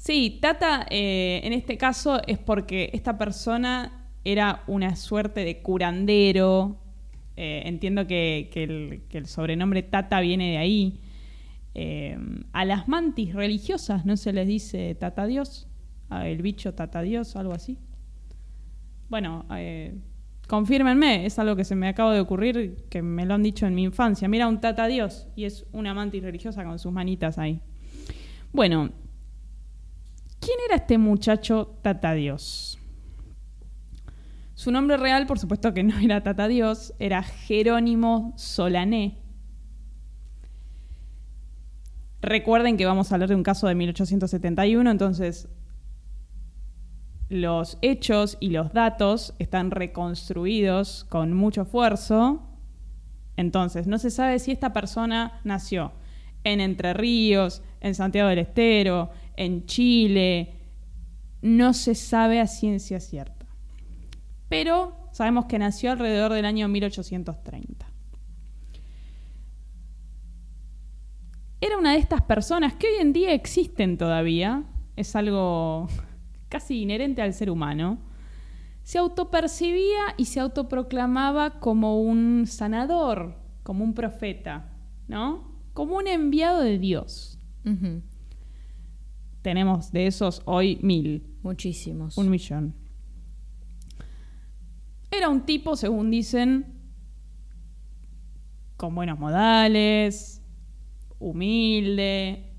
[0.00, 6.78] sí, Tata eh, en este caso es porque esta persona era una suerte de curandero.
[7.36, 8.50] Eh, entiendo que,
[9.12, 11.00] el, sobrenombre Tata viene de ahí.
[11.74, 12.18] Eh,
[12.52, 15.68] a las mantis religiosas no se les dice Tata Dios,
[16.08, 17.78] a el bicho Tata Dios, algo así.
[19.08, 19.44] Bueno,
[20.48, 23.74] confírmenme, es algo que se me acaba de ocurrir, que me lo han dicho en
[23.74, 24.28] mi infancia.
[24.28, 27.60] Mira un Tata Dios y es una mantis religiosa con sus manitas ahí.
[28.52, 28.90] Bueno,
[30.40, 32.78] ¿quién era este muchacho Tata Dios?
[34.54, 39.18] Su nombre real, por supuesto que no era Tata Dios, era Jerónimo Solané.
[42.22, 45.48] Recuerden que vamos a hablar de un caso de 1871, entonces
[47.30, 52.42] los hechos y los datos están reconstruidos con mucho esfuerzo.
[53.36, 55.92] Entonces, no se sabe si esta persona nació
[56.44, 60.54] en Entre Ríos, en Santiago del Estero, en Chile.
[61.40, 63.46] No se sabe a ciencia cierta.
[64.48, 67.86] Pero sabemos que nació alrededor del año 1830.
[71.62, 74.64] Era una de estas personas que hoy en día existen todavía.
[74.96, 75.88] Es algo
[76.50, 77.98] casi inherente al ser humano,
[78.82, 84.72] se autopercibía y se autoproclamaba como un sanador, como un profeta,
[85.06, 85.54] ¿no?
[85.74, 87.38] Como un enviado de Dios.
[89.42, 91.36] Tenemos de esos hoy mil.
[91.42, 92.16] Muchísimos.
[92.18, 92.74] Un millón.
[95.10, 96.66] Era un tipo, según dicen,
[98.76, 100.42] con buenos modales,
[101.18, 102.54] humilde,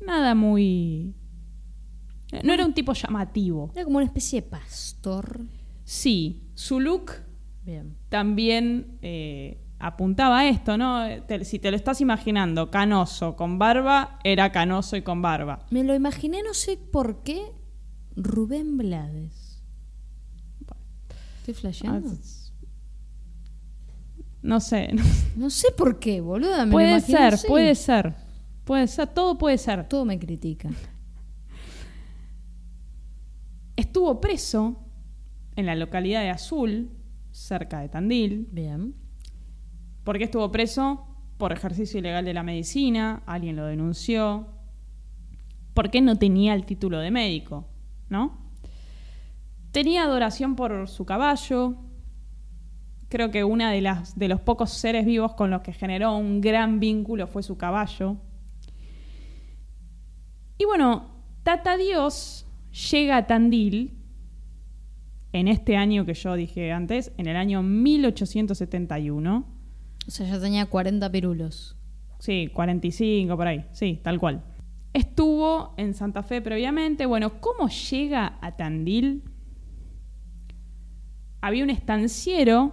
[0.00, 1.14] nada muy
[2.42, 3.70] no era un tipo llamativo.
[3.74, 5.40] Era como una especie de pastor.
[5.84, 7.12] Sí, su look
[7.64, 7.96] Bien.
[8.08, 11.04] también eh, apuntaba a esto, ¿no?
[11.42, 15.66] si te lo estás imaginando, canoso con barba, era canoso y con barba.
[15.70, 17.52] Me lo imaginé, no sé por qué,
[18.16, 19.62] Rubén Blades.
[21.38, 22.10] ¿Estoy flasheando?
[22.10, 22.16] Ah,
[24.42, 24.90] no sé.
[25.36, 26.66] No sé por qué, boluda.
[26.70, 28.14] puede ser, puede ser.
[28.64, 29.86] Puede ser, todo puede ser.
[29.86, 30.70] Todo me critica
[33.76, 34.76] estuvo preso
[35.54, 36.90] en la localidad de Azul,
[37.30, 38.48] cerca de Tandil.
[38.50, 38.94] Bien.
[40.06, 41.04] ¿Por qué estuvo preso?
[41.36, 44.46] Por ejercicio ilegal de la medicina, alguien lo denunció.
[45.74, 47.66] ¿Por qué no tenía el título de médico?
[48.08, 48.38] ¿No?
[49.72, 51.74] Tenía adoración por su caballo.
[53.08, 56.40] Creo que una de las de los pocos seres vivos con los que generó un
[56.40, 58.16] gran vínculo fue su caballo.
[60.56, 61.08] Y bueno,
[61.42, 62.46] Tata Dios
[62.92, 63.98] llega a Tandil
[65.32, 69.55] en este año que yo dije antes, en el año 1871.
[70.06, 71.76] O sea, ya tenía 40 pirulos.
[72.18, 74.44] Sí, 45 por ahí, sí, tal cual.
[74.92, 77.04] Estuvo en Santa Fe previamente.
[77.06, 79.24] Bueno, ¿cómo llega a Tandil?
[81.40, 82.72] Había un estanciero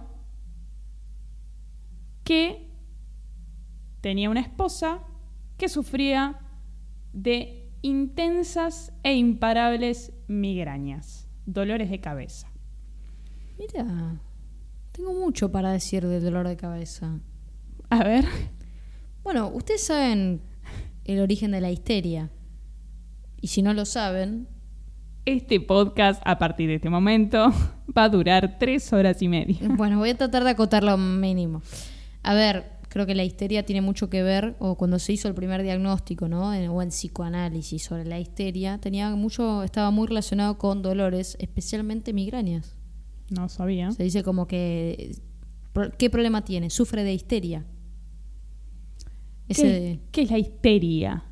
[2.24, 2.70] que
[4.00, 5.00] tenía una esposa
[5.58, 6.40] que sufría
[7.12, 12.50] de intensas e imparables migrañas, dolores de cabeza.
[13.58, 14.20] Mira,
[14.94, 17.18] tengo mucho para decir del dolor de cabeza.
[17.90, 18.24] A ver.
[19.24, 20.40] Bueno, ustedes saben
[21.04, 22.30] el origen de la histeria.
[23.40, 24.48] Y si no lo saben...
[25.26, 27.52] Este podcast, a partir de este momento,
[27.96, 29.56] va a durar tres horas y media.
[29.62, 31.62] Bueno, voy a tratar de acotarlo mínimo.
[32.22, 35.34] A ver, creo que la histeria tiene mucho que ver, o cuando se hizo el
[35.34, 36.50] primer diagnóstico, ¿no?
[36.50, 42.76] o en psicoanálisis sobre la histeria, tenía mucho, estaba muy relacionado con dolores, especialmente migrañas.
[43.30, 43.90] No sabía.
[43.92, 45.16] Se dice como que,
[45.98, 46.70] ¿qué problema tiene?
[46.70, 47.64] Sufre de histeria.
[49.48, 51.24] ¿Qué es la histeria?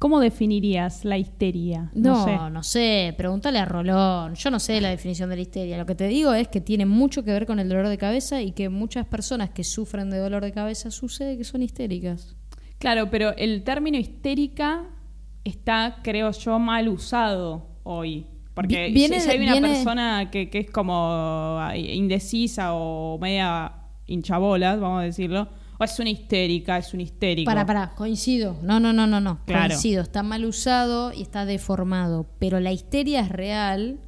[0.00, 1.90] ¿Cómo definirías la histeria?
[1.94, 2.36] No, sé.
[2.50, 4.34] no sé, pregúntale a Rolón.
[4.34, 5.76] Yo no sé la definición de la histeria.
[5.76, 8.40] Lo que te digo es que tiene mucho que ver con el dolor de cabeza
[8.40, 12.34] y que muchas personas que sufren de dolor de cabeza sucede que son histéricas.
[12.78, 14.88] Claro, pero el término histérica
[15.44, 18.26] está, creo yo, mal usado hoy.
[18.54, 23.72] Porque si, hay una persona que, que es como indecisa o media
[24.06, 25.48] hinchabolas, vamos a decirlo,
[25.84, 27.46] es una histérica, es un histérico.
[27.46, 28.58] Para, para, coincido.
[28.62, 29.40] No, no, no, no, no.
[29.46, 30.02] Coincido.
[30.02, 32.26] Está mal usado y está deformado.
[32.38, 33.98] Pero la histeria es real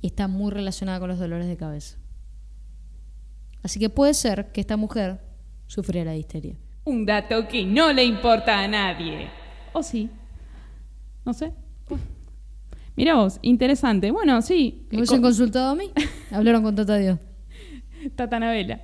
[0.00, 1.98] y está muy relacionada con los dolores de cabeza.
[3.62, 5.20] Así que puede ser que esta mujer
[5.66, 6.56] sufriera de histeria.
[6.84, 9.28] Un dato que no le importa a nadie.
[9.72, 10.10] ¿O sí?
[11.24, 11.52] No sé.
[12.98, 14.10] Mira vos, interesante.
[14.10, 14.88] Bueno, sí.
[14.90, 15.92] ¿Me hubiesen consultado a mí?
[16.32, 17.20] Hablaron con Tata Dios.
[18.16, 18.80] Tata Navela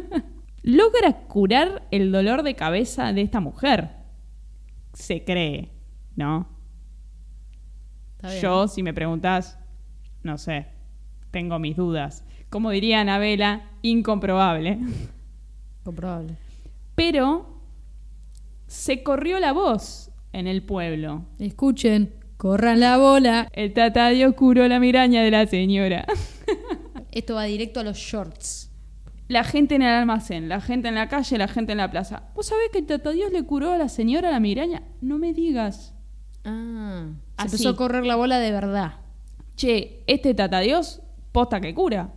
[0.62, 3.90] logra curar el dolor de cabeza de esta mujer.
[4.94, 5.70] Se cree,
[6.16, 6.48] ¿no?
[8.40, 9.58] Yo, si me preguntas,
[10.22, 10.68] no sé,
[11.30, 12.24] tengo mis dudas.
[12.48, 14.78] Como diría Anabela, incomprobable.
[15.84, 16.38] Comprobable.
[16.94, 17.60] Pero
[18.66, 21.26] se corrió la voz en el pueblo.
[21.38, 23.48] Escuchen, corran la bola.
[23.52, 26.04] El tatadio curó la miraña de la señora.
[27.12, 28.72] Esto va directo a los shorts
[29.28, 32.24] la gente en el almacén, la gente en la calle, la gente en la plaza.
[32.34, 34.82] ¿Vos sabés que el Dios le curó a la señora la migraña?
[35.00, 35.94] No me digas.
[36.44, 37.06] Ah,
[37.38, 38.96] se empezó a correr la bola de verdad.
[39.56, 41.00] Che, este Dios,
[41.32, 42.12] posta que cura.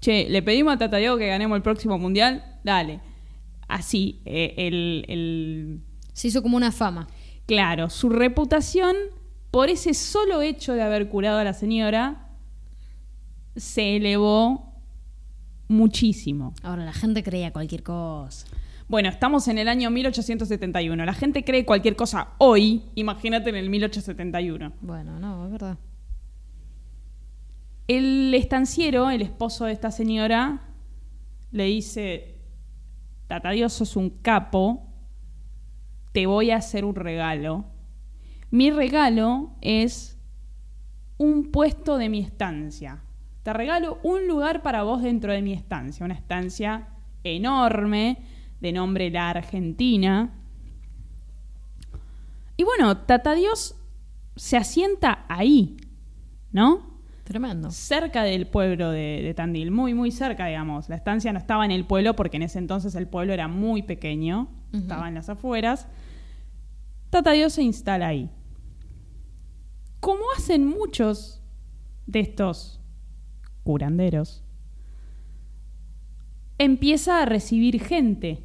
[0.00, 2.44] Che, le pedimos a Dios que ganemos el próximo mundial.
[2.62, 3.00] Dale.
[3.66, 7.08] Así, eh, el, Se hizo como una fama.
[7.46, 8.94] Claro, su reputación,
[9.50, 12.28] por ese solo hecho de haber curado a la señora,
[13.56, 14.74] se elevó
[15.68, 16.54] muchísimo.
[16.62, 18.46] Ahora, la gente creía cualquier cosa.
[18.88, 21.04] Bueno, estamos en el año 1871.
[21.04, 24.72] La gente cree cualquier cosa hoy, imagínate en el 1871.
[24.80, 25.78] Bueno, no, es verdad.
[27.86, 30.62] El estanciero, el esposo de esta señora,
[31.52, 32.36] le dice,
[33.28, 34.88] Tata Dios, sos un capo,
[36.12, 37.66] te voy a hacer un regalo.
[38.50, 40.18] Mi regalo es
[41.18, 43.02] un puesto de mi estancia.
[43.42, 46.88] Te regalo un lugar para vos dentro de mi estancia, una estancia
[47.24, 48.18] enorme,
[48.60, 50.32] de nombre La Argentina.
[52.56, 53.76] Y bueno, Tata Dios
[54.36, 55.76] se asienta ahí,
[56.52, 56.90] ¿no?
[57.24, 57.70] Tremendo.
[57.70, 60.88] cerca del pueblo de, de Tandil, muy, muy cerca, digamos.
[60.88, 63.82] La estancia no estaba en el pueblo porque en ese entonces el pueblo era muy
[63.82, 65.86] pequeño, estaba en las afueras.
[67.10, 68.30] Tata Dios se instala ahí.
[70.00, 71.42] Como hacen muchos
[72.06, 72.80] de estos
[73.62, 74.42] curanderos,
[76.58, 78.42] empieza a recibir gente.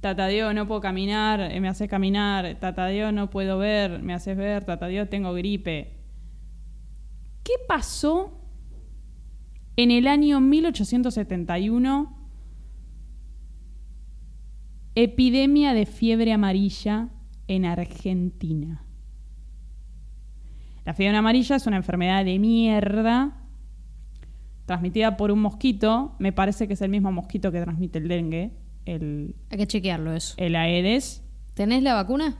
[0.00, 2.58] Tata Dios, no puedo caminar, eh, me hace caminar.
[2.60, 4.64] Tata Dios, no puedo ver, me haces ver.
[4.64, 5.98] Tata Dios, tengo gripe.
[7.42, 8.40] ¿Qué pasó
[9.76, 12.14] en el año 1871?
[14.94, 17.08] Epidemia de fiebre amarilla
[17.46, 18.87] en Argentina.
[20.88, 23.36] La fiebre amarilla es una enfermedad de mierda
[24.64, 26.14] transmitida por un mosquito.
[26.18, 28.52] Me parece que es el mismo mosquito que transmite el dengue,
[28.86, 30.32] el, Hay que chequearlo eso.
[30.38, 31.22] el Aedes.
[31.52, 32.38] ¿Tenés la vacuna?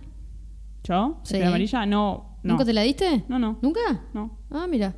[0.83, 1.21] ¿Yo?
[1.25, 1.33] Sí.
[1.35, 1.85] ¿Fiebre amarilla?
[1.85, 2.53] No, no.
[2.55, 3.27] ¿Nunca te la diste?
[3.29, 3.81] No, no, ¿Nunca?
[4.15, 4.39] no.
[4.51, 4.97] Ah, mira.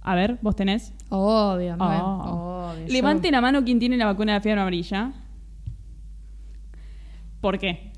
[0.00, 0.94] A ver, ¿vos tenés?
[1.10, 2.70] Obvio, Oh.
[2.72, 2.86] obvio.
[2.88, 5.12] Levante Yo- la mano quien tiene la vacuna de la fiebre amarilla.
[7.42, 7.91] ¿Por qué?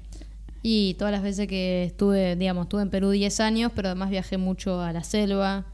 [0.67, 4.39] Y todas las veces que estuve, digamos, estuve en Perú 10 años, pero además viajé
[4.39, 5.67] mucho a la selva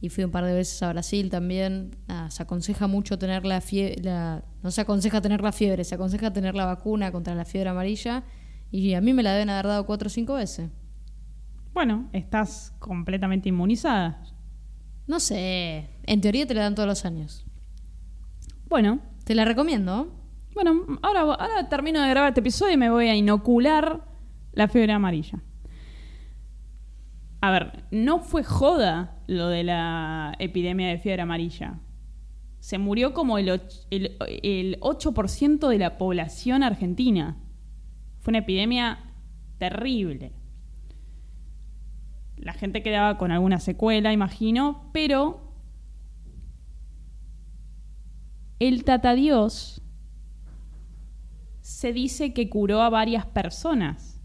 [0.00, 1.98] y fui un par de veces a Brasil también.
[2.06, 4.00] Nada, se aconseja mucho tener la fiebre,
[4.62, 8.24] no se aconseja tener la fiebre, se aconseja tener la vacuna contra la fiebre amarilla
[8.70, 10.70] y a mí me la deben haber dado 4 o 5 veces.
[11.74, 14.22] Bueno, estás completamente inmunizada.
[15.06, 17.44] No sé, en teoría te la dan todos los años.
[18.66, 20.10] Bueno, Te la recomiendo.
[20.54, 24.07] bueno, ahora, ahora termino de grabar este episodio y me voy a inocular
[24.58, 25.38] la fiebre amarilla.
[27.40, 31.78] A ver, no fue joda lo de la epidemia de fiebre amarilla.
[32.58, 37.36] Se murió como el, och- el, el 8% de la población argentina.
[38.18, 38.98] Fue una epidemia
[39.58, 40.32] terrible.
[42.36, 45.52] La gente quedaba con alguna secuela, imagino, pero
[48.58, 49.82] el tatadios
[51.60, 54.17] se dice que curó a varias personas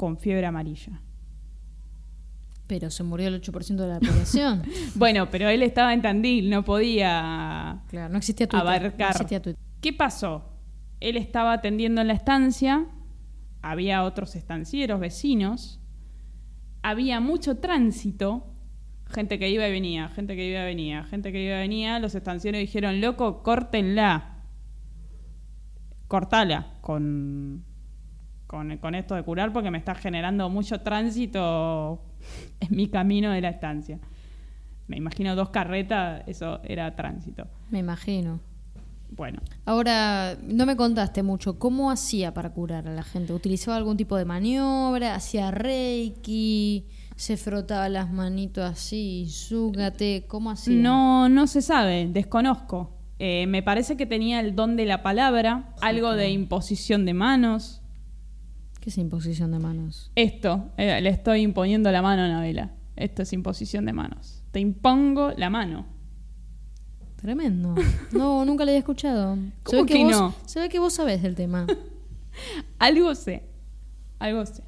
[0.00, 1.02] con fiebre amarilla.
[2.66, 4.62] Pero se murió el 8% de la población.
[4.94, 8.66] Bueno, pero él estaba en Tandil, no podía claro, no existía Twitter.
[8.66, 9.08] Abarcar.
[9.08, 9.62] No existía Twitter.
[9.82, 10.54] ¿Qué pasó?
[11.00, 12.86] Él estaba atendiendo en la estancia,
[13.60, 15.80] había otros estancieros, vecinos,
[16.80, 18.54] había mucho tránsito,
[19.06, 21.98] gente que iba y venía, gente que iba y venía, gente que iba y venía,
[21.98, 24.44] los estancieros dijeron, loco, córtenla,
[26.08, 27.66] cortala con,
[28.50, 32.02] con, con esto de curar porque me está generando mucho tránsito
[32.58, 34.00] en mi camino de la estancia.
[34.88, 37.46] Me imagino dos carretas, eso era tránsito.
[37.70, 38.40] Me imagino.
[39.12, 41.60] Bueno, Ahora, no me contaste mucho.
[41.60, 43.32] ¿Cómo hacía para curar a la gente?
[43.32, 45.14] ¿Utilizaba algún tipo de maniobra?
[45.14, 46.88] ¿Hacía reiki?
[47.14, 49.28] ¿Se frotaba las manitos así?
[49.30, 50.24] ¿Zúgate?
[50.26, 50.74] ¿Cómo hacía?
[50.74, 52.96] No, no se sabe, desconozco.
[53.20, 57.79] Eh, me parece que tenía el don de la palabra, algo de imposición de manos.
[58.80, 60.10] ¿Qué es imposición de manos?
[60.14, 62.72] Esto, eh, le estoy imponiendo la mano a Anabela.
[62.96, 64.42] Esto es imposición de manos.
[64.52, 65.86] Te impongo la mano.
[67.16, 67.74] Tremendo.
[68.12, 69.36] No, nunca le había escuchado.
[69.36, 70.34] Se ¿Cómo ve que vos, no?
[70.46, 71.66] Se ve que vos sabés del tema.
[72.78, 73.44] Algo sé,
[74.18, 74.62] algo sé.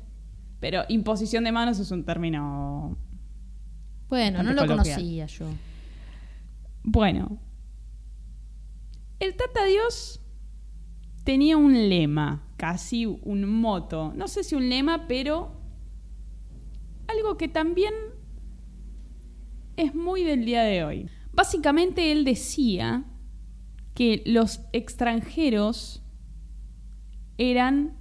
[0.60, 2.96] Pero imposición de manos es un término...
[4.08, 4.96] Bueno, no lo coloquial.
[4.96, 5.46] conocía yo.
[6.82, 7.38] Bueno,
[9.20, 10.20] el Tata Dios
[11.24, 14.12] tenía un lema, casi un moto.
[14.14, 15.50] No sé si un lema, pero
[17.08, 17.92] algo que también
[19.76, 21.10] es muy del día de hoy.
[21.32, 23.02] Básicamente él decía
[23.94, 26.04] que los extranjeros
[27.36, 27.98] eran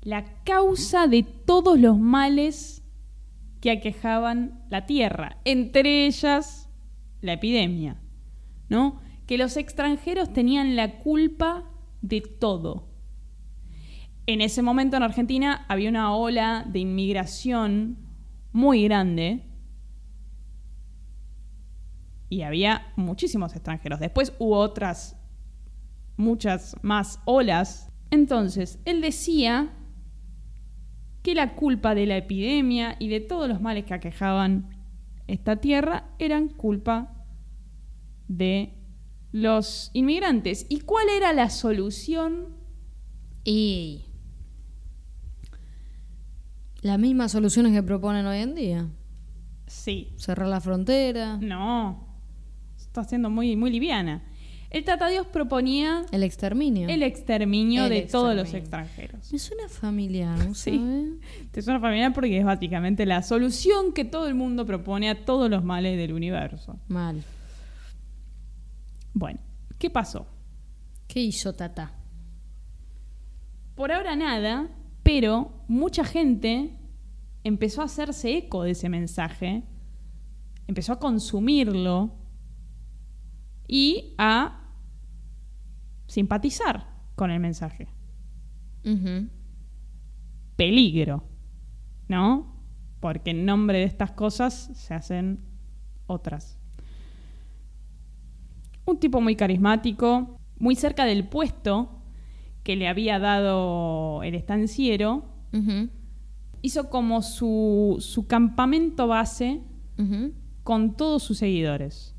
[0.00, 2.82] la causa de todos los males
[3.60, 6.68] que aquejaban la tierra, entre ellas
[7.20, 8.02] la epidemia,
[8.68, 9.00] ¿no?
[9.28, 11.71] Que los extranjeros tenían la culpa
[12.02, 12.88] de todo.
[14.26, 17.98] En ese momento en Argentina había una ola de inmigración
[18.52, 19.48] muy grande
[22.28, 24.00] y había muchísimos extranjeros.
[24.00, 25.16] Después hubo otras,
[26.16, 27.90] muchas más olas.
[28.10, 29.72] Entonces, él decía
[31.22, 34.70] que la culpa de la epidemia y de todos los males que aquejaban
[35.26, 37.26] esta tierra eran culpa
[38.28, 38.81] de
[39.32, 40.66] los inmigrantes.
[40.68, 42.46] ¿Y cuál era la solución?
[43.44, 44.04] Y
[46.82, 48.86] las mismas soluciones que proponen hoy en día.
[49.66, 50.12] Sí.
[50.16, 51.38] Cerrar la frontera.
[51.40, 52.06] No.
[52.78, 54.22] Está siendo muy, muy liviana.
[54.70, 56.88] El Tata Dios proponía El exterminio.
[56.88, 59.30] el exterminio El de todos los extranjeros.
[59.30, 60.78] Me suena familiar, ¿no Sí.
[60.78, 61.04] sabe?
[61.50, 65.50] Te suena familiar porque es básicamente la solución que todo el mundo propone a todos
[65.50, 66.78] los males del universo.
[66.88, 67.22] Mal.
[69.14, 69.40] Bueno,
[69.78, 70.26] ¿qué pasó?
[71.06, 71.92] ¿Qué hizo Tata?
[73.74, 74.70] Por ahora nada,
[75.02, 76.78] pero mucha gente
[77.44, 79.64] empezó a hacerse eco de ese mensaje,
[80.66, 82.14] empezó a consumirlo
[83.66, 84.70] y a
[86.06, 87.88] simpatizar con el mensaje.
[90.56, 91.24] Peligro,
[92.08, 92.62] ¿no?
[93.00, 95.44] Porque en nombre de estas cosas se hacen
[96.06, 96.61] otras.
[98.84, 102.02] Un tipo muy carismático, muy cerca del puesto
[102.62, 105.24] que le había dado el estanciero,
[106.62, 109.62] hizo como su, su campamento base
[110.62, 112.14] con todos sus seguidores.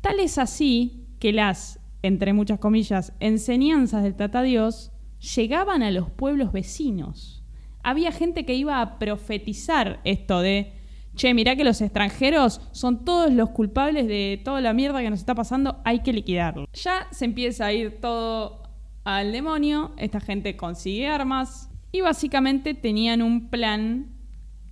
[0.00, 4.92] Tal es así que las, entre muchas comillas, enseñanzas del Tata Dios
[5.34, 7.42] llegaban a los pueblos vecinos.
[7.82, 10.72] Había gente que iba a profetizar esto de,
[11.16, 15.18] che, mirá que los extranjeros son todos los culpables de toda la mierda que nos
[15.18, 16.66] está pasando, hay que liquidarlo.
[16.72, 18.62] Ya se empieza a ir todo
[19.04, 24.12] al demonio, esta gente consigue armas y básicamente tenían un plan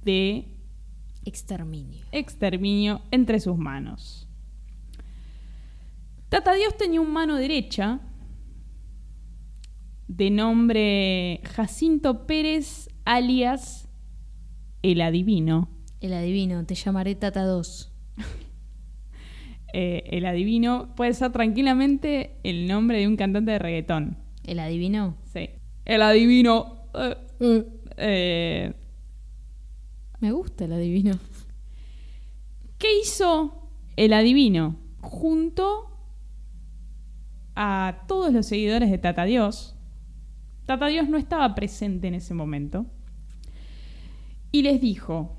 [0.03, 0.55] de
[1.25, 2.05] Exterminio.
[2.13, 4.29] exterminio entre sus manos.
[6.29, 8.01] Tata Dios tenía un mano derecha
[10.09, 13.89] de nombre Jacinto Pérez alias
[14.83, 15.74] el adivino.
[16.05, 17.91] El adivino, te llamaré Tata 2.
[19.77, 24.17] Eh, el adivino puede ser tranquilamente el nombre de un cantante de reggaetón.
[24.45, 25.17] ¿El adivino?
[25.25, 25.51] Sí.
[25.85, 26.85] El adivino.
[26.95, 28.73] eh, eh,
[30.21, 31.19] Me gusta el adivino.
[32.79, 34.77] ¿Qué hizo el adivino?
[35.01, 35.91] Junto
[37.57, 39.75] a todos los seguidores de Tata Dios.
[40.67, 42.87] Tata Dios no estaba presente en ese momento.
[44.53, 45.37] Y les dijo,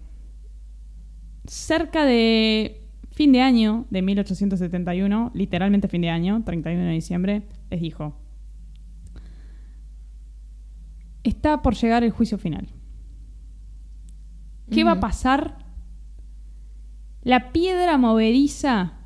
[1.48, 2.82] cerca de
[3.12, 8.16] fin de año de 1871, literalmente fin de año, 31 de diciembre, les dijo,
[11.24, 12.68] está por llegar el juicio final.
[14.70, 15.58] ¿Qué va a pasar?
[17.22, 19.00] La piedra movediza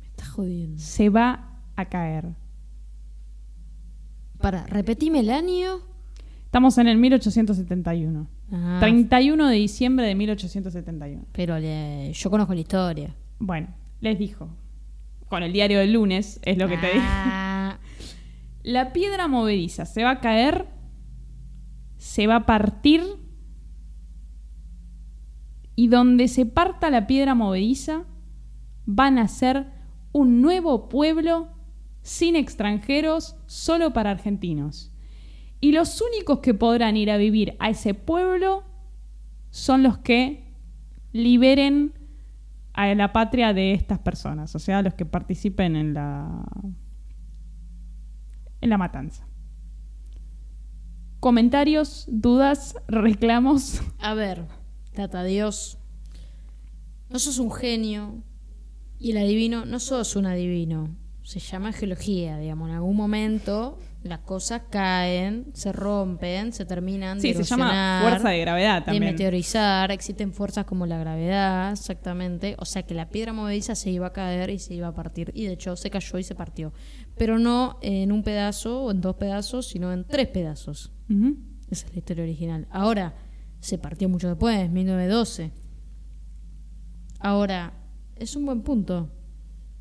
[0.00, 0.78] Me estás jodiendo.
[0.78, 2.34] se va a caer.
[4.38, 5.80] Para, repetime el año.
[6.56, 8.26] Estamos en el 1871.
[8.50, 11.26] Ah, 31 de diciembre de 1871.
[11.32, 13.14] Pero le- yo conozco la historia.
[13.38, 13.68] Bueno,
[14.00, 14.48] les dijo.
[15.28, 16.92] Con el diario del lunes, es lo que te.
[16.98, 17.78] Ah,
[18.62, 20.66] La piedra movediza se va a caer,
[21.98, 23.02] se va a partir.
[25.74, 28.04] Y donde se parta la piedra movediza,
[28.86, 29.66] van a ser
[30.12, 31.48] un nuevo pueblo
[32.00, 34.90] sin extranjeros, solo para argentinos.
[35.60, 38.64] Y los únicos que podrán ir a vivir a ese pueblo
[39.50, 40.52] son los que
[41.12, 41.94] liberen
[42.74, 46.44] a la patria de estas personas, o sea, los que participen en la
[48.60, 49.26] en la matanza.
[51.20, 53.80] Comentarios, dudas, reclamos.
[53.98, 54.46] A ver,
[54.94, 55.78] Tata Dios.
[57.08, 58.22] No sos un genio.
[58.98, 60.96] Y el adivino, no sos un adivino.
[61.22, 62.68] Se llama geología, digamos.
[62.68, 68.02] En algún momento las cosas caen, se rompen, se terminan Sí, de se llama erosionar,
[68.10, 69.04] fuerza de gravedad de también.
[69.12, 69.90] meteorizar.
[69.90, 72.56] Existen fuerzas como la gravedad, exactamente.
[72.58, 75.30] O sea que la piedra movediza se iba a caer y se iba a partir.
[75.34, 76.72] Y de hecho se cayó y se partió.
[77.16, 80.92] Pero no en un pedazo o en dos pedazos, sino en tres pedazos.
[81.70, 82.66] Esa es la historia original.
[82.70, 83.14] Ahora,
[83.60, 85.50] se partió mucho después, 1912.
[87.20, 87.72] Ahora,
[88.16, 89.10] es un buen punto.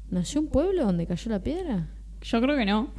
[0.10, 1.90] ¿Nació un pueblo donde cayó la piedra?
[2.22, 2.90] Yo creo que no.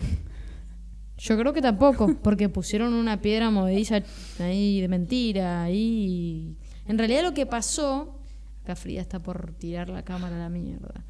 [1.18, 4.02] Yo creo que tampoco, porque pusieron una piedra movediza
[4.38, 6.56] ahí de mentira, ahí.
[6.86, 8.20] En realidad lo que pasó,
[8.62, 11.04] acá Frida está por tirar la cámara a la mierda.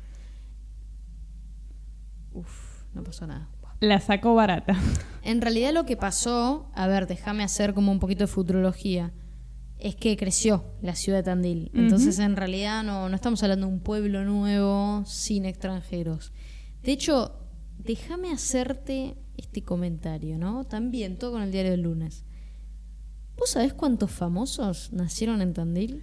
[2.33, 3.49] Uf, no pasó nada.
[3.81, 4.77] La sacó barata.
[5.23, 9.13] En realidad lo que pasó, a ver, déjame hacer como un poquito de futurología,
[9.79, 11.71] es que creció la ciudad de Tandil.
[11.75, 16.33] Entonces, en realidad no, no estamos hablando de un pueblo nuevo sin extranjeros.
[16.83, 17.41] De hecho,
[17.77, 20.64] déjame hacerte este comentario, ¿no?
[20.64, 22.24] También, todo con el diario del lunes.
[23.37, 26.03] ¿Vos sabés cuántos famosos nacieron en Tandil?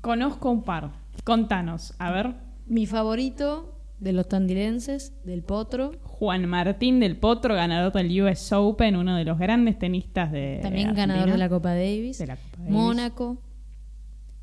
[0.00, 0.92] Conozco un par.
[1.24, 2.34] Contanos, a ver.
[2.66, 5.92] Mi favorito de los tandilenses, del Potro.
[6.02, 10.60] Juan Martín del Potro, ganador del US Open, uno de los grandes tenistas de.
[10.62, 11.14] También Argentina.
[11.14, 12.18] ganador de la Copa Davis.
[12.18, 12.72] De la Copa Davis.
[12.72, 13.42] Mónaco.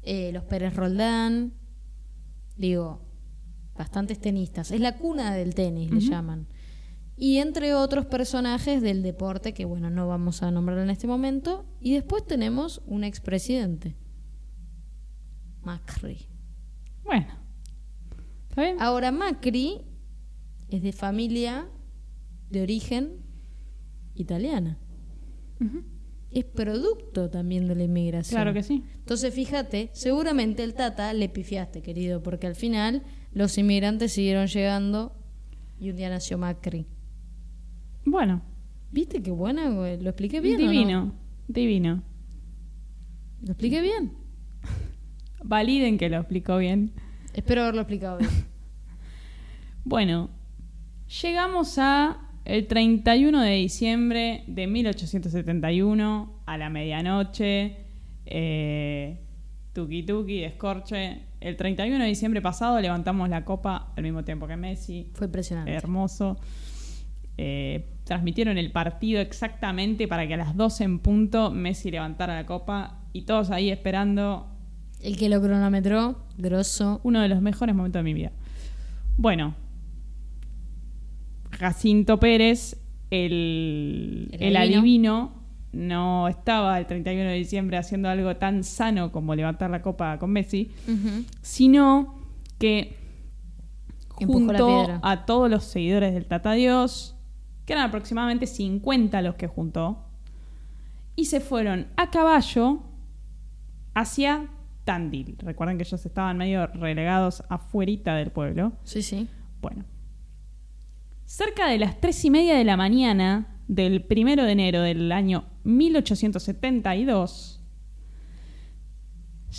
[0.03, 1.53] eh, los Pérez Roldán.
[2.57, 3.01] Digo,
[3.77, 4.71] bastantes tenistas.
[4.71, 6.47] Es la cuna del tenis, le llaman.
[7.17, 11.65] Y entre otros personajes del deporte que, bueno, no vamos a nombrar en este momento.
[11.79, 13.95] Y después tenemos un expresidente.
[15.63, 16.27] Macri.
[17.03, 17.27] Bueno.
[18.49, 18.77] ¿Está bien?
[18.79, 19.81] Ahora Macri
[20.69, 21.67] es de familia
[22.49, 23.17] de origen
[24.15, 24.77] italiana.
[26.31, 28.37] Es producto también de la inmigración.
[28.41, 28.83] Claro que sí.
[28.95, 35.15] Entonces, fíjate, seguramente el Tata le pifiaste, querido, porque al final los inmigrantes siguieron llegando
[35.79, 36.87] y un día nació Macri.
[38.05, 38.41] Bueno.
[38.91, 39.69] ¿Viste qué buena?
[39.69, 40.01] güey?
[40.01, 40.61] ¿Lo expliqué bien?
[40.61, 40.71] o no?
[40.71, 41.13] divino.
[41.47, 42.03] Divino.
[43.41, 44.13] ¿Lo expliqué bien?
[45.43, 46.91] Validen que lo explicó bien.
[47.33, 48.31] Espero haberlo explicado bien.
[49.83, 50.29] Bueno,
[51.23, 57.77] llegamos a el 31 de diciembre de 1871 a la medianoche.
[58.27, 59.19] Eh,
[59.73, 61.23] tuki tuki, descorche.
[61.39, 65.09] El 31 de diciembre pasado levantamos la copa al mismo tiempo que Messi.
[65.15, 65.73] Fue impresionante.
[65.73, 66.37] Hermoso.
[67.37, 72.45] Eh, transmitieron el partido exactamente para que a las 12 en punto Messi levantara la
[72.45, 74.47] copa y todos ahí esperando
[75.01, 76.99] El que lo cronometró, grosso.
[77.03, 78.31] uno de los mejores momentos de mi vida.
[79.17, 79.55] Bueno,
[81.51, 82.77] Jacinto Pérez,
[83.11, 84.79] el, El el adivino.
[84.79, 85.31] adivino,
[85.73, 90.31] no estaba el 31 de diciembre haciendo algo tan sano como levantar la copa con
[90.31, 90.71] Messi,
[91.41, 92.19] sino
[92.57, 92.97] que
[94.19, 94.39] Empujó
[94.83, 94.99] piedra.
[95.03, 97.15] a todos los seguidores del Tata Dios,
[97.65, 100.05] que eran aproximadamente 50 los que juntó,
[101.15, 102.83] y se fueron a caballo
[103.93, 104.47] hacia
[104.85, 105.35] Tandil.
[105.39, 108.73] Recuerden que ellos estaban medio relegados afuerita del pueblo.
[108.83, 109.27] Sí, sí.
[109.61, 109.85] Bueno.
[111.25, 115.45] Cerca de las tres y media de la mañana del primero de enero del año
[115.63, 117.61] 1872,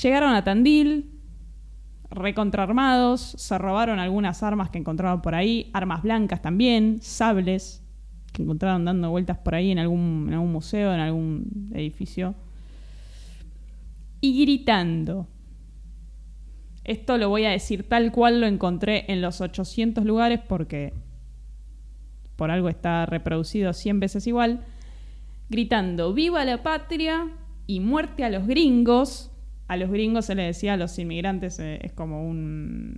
[0.03, 1.19] llegaron a Tandil,
[2.11, 7.82] recontraarmados, se robaron algunas armas que encontraron por ahí, armas blancas también, sables
[8.33, 12.35] que encontraron dando vueltas por ahí en algún, en algún museo, en algún edificio,
[14.21, 15.29] y gritando.
[16.85, 20.93] Esto lo voy a decir tal cual lo encontré en los 800 lugares porque
[22.37, 24.65] por algo está reproducido 100 veces igual,
[25.49, 27.29] gritando viva la patria
[27.67, 29.31] y muerte a los gringos.
[29.69, 32.97] A los gringos se les decía a los inmigrantes, eh, es como un,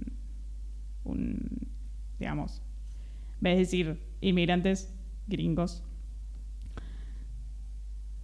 [1.04, 1.68] un,
[2.18, 2.62] digamos,
[3.40, 4.93] de decir inmigrantes,
[5.26, 5.82] gringos.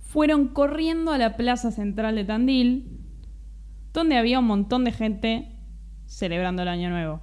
[0.01, 2.99] Fueron corriendo a la plaza central de Tandil,
[3.93, 5.57] donde había un montón de gente
[6.07, 7.21] celebrando el Año Nuevo.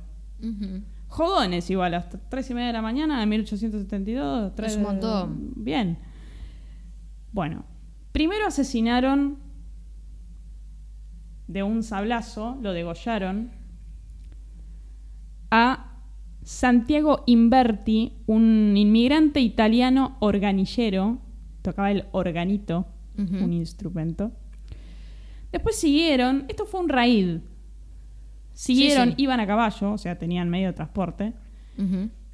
[1.07, 4.55] Jodones igual, hasta tres y media de la mañana de 1872.
[4.55, 5.53] tres- Es un montón.
[5.55, 5.97] Bien.
[7.33, 7.65] Bueno,
[8.11, 9.37] primero asesinaron
[11.47, 13.51] de un sablazo, lo degollaron,
[15.51, 15.86] a
[16.51, 21.17] Santiago Inverti, un inmigrante italiano organillero,
[21.61, 22.87] tocaba el organito,
[23.17, 24.31] un instrumento.
[25.51, 27.39] Después siguieron, esto fue un raid.
[28.53, 29.23] Siguieron, Sí, sí.
[29.23, 31.33] iban a caballo, o sea, tenían medio de transporte.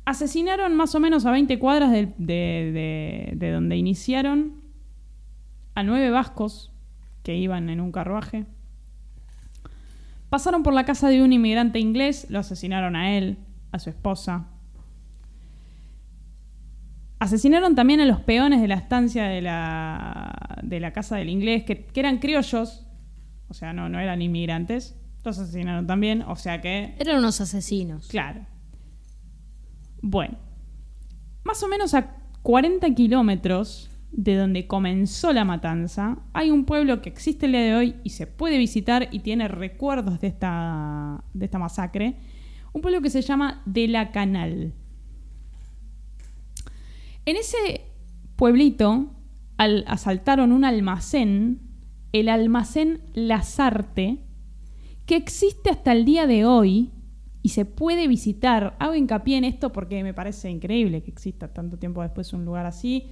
[0.06, 4.62] Asesinaron más o menos a 20 cuadras del- de, de- de donde iniciaron
[5.74, 6.72] a nueve vascos
[7.24, 8.46] que iban en un carruaje.
[10.30, 13.38] Pasaron por la casa de un inmigrante inglés, lo asesinaron a él,
[13.74, 14.48] a su esposa.
[17.20, 21.64] Asesinaron también a los peones de la estancia de la, de la casa del inglés,
[21.64, 22.86] que, que eran criollos,
[23.50, 24.96] o sea, no, no eran inmigrantes.
[25.26, 28.08] Los asesinaron también, o sea que Eran unos asesinos.
[28.08, 28.46] Claro.
[30.02, 30.38] Bueno,
[31.44, 37.10] más o menos a 40 kilómetros de donde comenzó la matanza, hay un pueblo que
[37.10, 41.46] existe el día de hoy y se puede visitar y tiene recuerdos de esta, de
[41.46, 42.18] esta masacre.
[42.74, 44.74] Un pueblo que se llama De la Canal.
[47.26, 47.86] En ese
[48.36, 49.12] pueblito
[49.58, 51.62] al- asaltaron un almacén,
[52.12, 54.20] el almacén Lazarte,
[55.06, 56.92] que existe hasta el día de hoy
[57.42, 58.76] y se puede visitar.
[58.80, 62.66] Hago hincapié en esto porque me parece increíble que exista tanto tiempo después un lugar
[62.66, 63.08] así.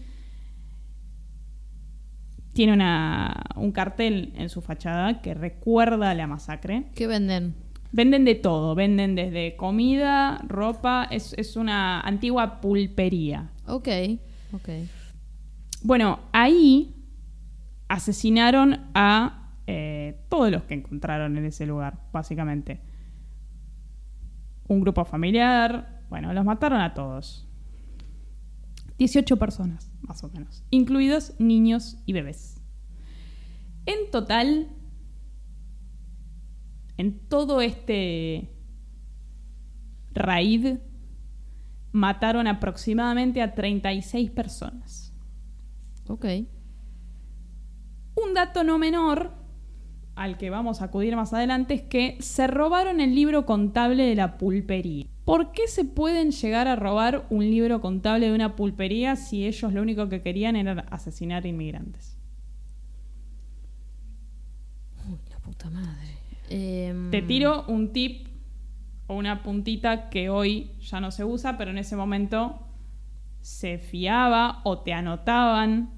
[2.54, 6.88] Tiene una, un cartel en su fachada que recuerda la masacre.
[6.96, 7.56] ¿Qué venden?
[7.92, 13.52] Venden de todo, venden desde comida, ropa, es, es una antigua pulpería.
[13.68, 13.90] Ok,
[14.54, 14.70] ok.
[15.84, 16.96] Bueno, ahí
[17.90, 22.82] asesinaron a eh, todos los que encontraron en ese lugar, básicamente.
[24.68, 27.48] Un grupo familiar, bueno, los mataron a todos.
[28.98, 32.62] 18 personas, más o menos, incluidos niños y bebés.
[33.86, 34.68] En total,
[37.02, 38.50] en todo este
[40.14, 40.78] raid,
[41.92, 45.14] mataron aproximadamente a 36 personas.
[46.08, 46.26] Ok.
[48.16, 49.32] Un dato no menor
[50.16, 54.16] al que vamos a acudir más adelante es que se robaron el libro contable de
[54.16, 55.08] la pulpería.
[55.26, 59.74] ¿Por qué se pueden llegar a robar un libro contable de una pulpería si ellos
[59.74, 62.18] lo único que querían era asesinar inmigrantes?
[65.10, 66.21] Uy, la puta madre.
[66.54, 68.28] Em, Te tiro un tip
[69.08, 72.68] o una puntita que hoy ya no se usa, pero en ese momento
[73.42, 75.92] se fiaba o te anotaban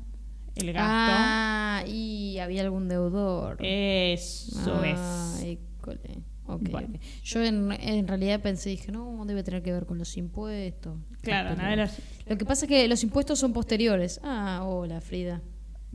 [0.55, 0.87] el gasto.
[0.87, 3.57] Ah, y había algún deudor.
[3.59, 5.43] Eso Ah, es.
[5.43, 6.21] école.
[6.45, 6.89] Ok, Bueno.
[6.95, 7.01] ok.
[7.23, 10.97] Yo en, en realidad pensé, dije, no, debe tener que ver con los impuestos.
[11.21, 14.19] Claro, nada de las- Lo que pasa es que los impuestos son posteriores.
[14.23, 15.41] Ah, hola, Frida.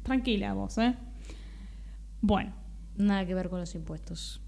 [0.03, 0.95] tranquila vos, ¿eh?
[2.21, 2.53] Bueno,
[2.97, 4.41] Nada que ver con los impuestos.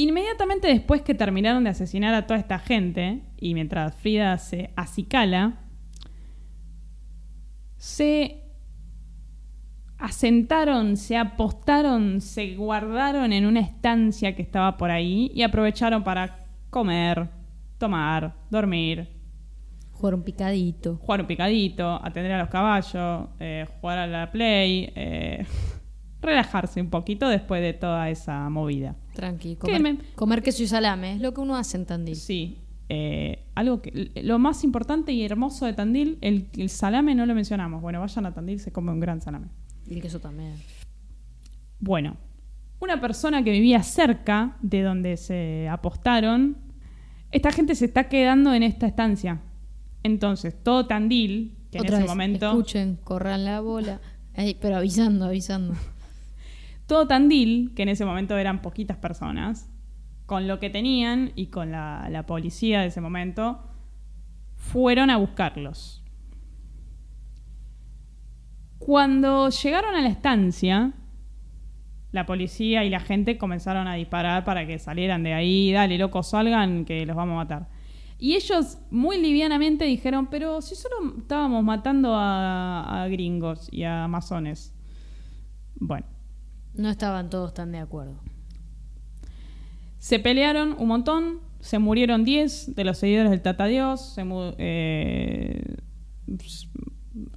[0.00, 5.58] Inmediatamente después que terminaron de asesinar a toda esta gente, y mientras Frida se acicala,
[7.76, 8.42] se
[9.98, 16.46] asentaron, se apostaron, se guardaron en una estancia que estaba por ahí y aprovecharon para
[16.70, 17.28] comer,
[17.76, 19.06] tomar, dormir,
[19.92, 20.96] Jugar un picadito.
[20.96, 25.44] jugar un picadito, atender a los caballos, eh, jugar a la play, eh,
[26.22, 28.96] relajarse un poquito después de toda esa movida.
[29.20, 29.50] Tranqui.
[29.56, 31.14] ¿Qué Comer, me- comer queso y salame.
[31.16, 32.16] Es lo que uno hace en Tandil.
[32.16, 32.58] Sí.
[32.88, 37.34] eh, algo que lo más importante y hermoso de Tandil, el, el salame no lo
[37.34, 37.80] mencionamos.
[37.82, 39.46] Bueno, vayan a Tandil, se come un gran salame.
[39.86, 40.54] Y el queso también.
[41.78, 42.16] Bueno,
[42.80, 46.56] una persona que vivía cerca de donde se apostaron,
[47.30, 49.40] esta gente se está quedando en esta estancia.
[50.02, 54.00] Entonces, todo Tandil, que en ese vez, momento, escuchen, corran la bola.
[54.34, 55.74] Ey, pero avisando, avisando.
[56.90, 59.70] Todo Tandil, que en ese momento eran poquitas personas,
[60.26, 63.60] con lo que tenían y con la, policía de ese momento,
[64.56, 66.02] fueron a buscarlos.
[68.80, 70.92] Cuando llegaron a la estancia,
[72.10, 76.30] la policía y la gente comenzaron a disparar para que salieran de ahí, dale, locos,
[76.30, 77.68] salgan, que los vamos a matar.
[78.18, 84.08] Y ellos muy livianamente dijeron, pero si solo estábamos matando a, a gringos y a
[84.08, 84.74] masones.
[85.76, 86.04] Bueno,
[86.80, 88.18] No estaban todos tan de acuerdo.
[89.98, 94.24] Se pelearon un montón, se murieron 10 de los seguidores del Tata Dios, se
[94.56, 95.76] eh,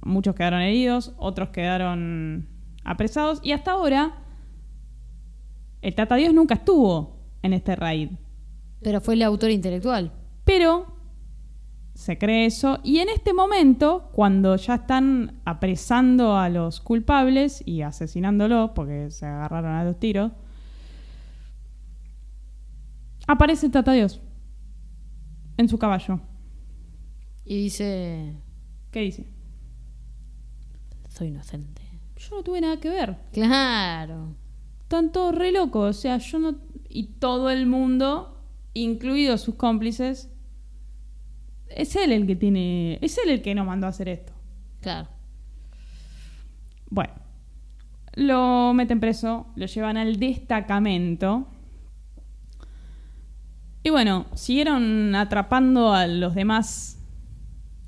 [0.00, 2.48] muchos quedaron heridos, otros quedaron
[2.84, 4.14] apresados y hasta ahora
[5.82, 8.12] el Tata Dios nunca estuvo en este raid.
[8.80, 10.10] Pero fue el autor intelectual.
[10.46, 10.93] Pero
[11.94, 17.82] se cree eso y en este momento, cuando ya están apresando a los culpables y
[17.82, 20.32] asesinándolos, porque se agarraron a los tiros,
[23.26, 24.20] aparece el Tata Dios
[25.56, 26.20] en su caballo.
[27.44, 28.34] Y dice,
[28.90, 29.26] ¿Qué dice?
[31.08, 31.82] soy inocente.
[32.16, 33.16] Yo no tuve nada que ver.
[33.32, 34.34] Claro.
[34.82, 35.96] Están todos re locos.
[35.96, 36.56] O sea, yo no.
[36.88, 38.40] Y todo el mundo,
[38.72, 40.30] incluidos sus cómplices,
[41.68, 42.98] es él el que tiene.
[43.00, 44.32] Es él el que nos mandó a hacer esto.
[44.80, 45.08] Claro.
[46.90, 47.14] Bueno,
[48.14, 51.48] lo meten preso, lo llevan al destacamento.
[53.82, 57.02] Y bueno, siguieron atrapando a los demás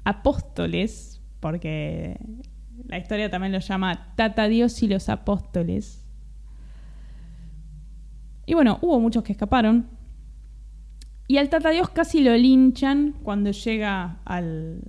[0.05, 2.18] apóstoles, porque
[2.85, 6.05] la historia también lo llama Tata Dios y los apóstoles.
[8.45, 9.89] Y bueno, hubo muchos que escaparon.
[11.29, 14.81] Y al Tata Dios casi lo linchan cuando llega al,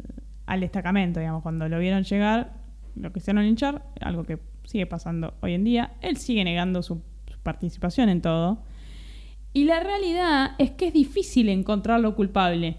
[0.59, 2.53] destacamento, digamos, cuando lo vieron llegar,
[2.95, 5.93] lo quisieron linchar, algo que sigue pasando hoy en día.
[6.01, 7.01] Él sigue negando su,
[7.43, 8.61] participación en todo.
[9.53, 12.77] Y la realidad es que es difícil encontrarlo culpable.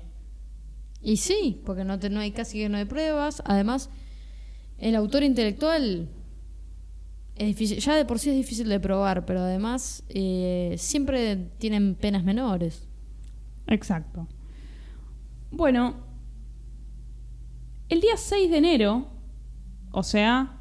[1.03, 3.43] Y sí, porque no, te- hay casi que no hay pruebas.
[3.47, 3.89] Además,
[4.77, 6.09] el autor intelectual
[7.37, 11.95] es difícil, ya de por sí es difícil de probar, pero además eh, siempre tienen
[11.95, 12.88] penas menores.
[13.69, 14.27] Exacto.
[15.51, 15.95] Bueno,
[17.89, 19.07] el día 6 de enero,
[19.93, 20.59] o sea,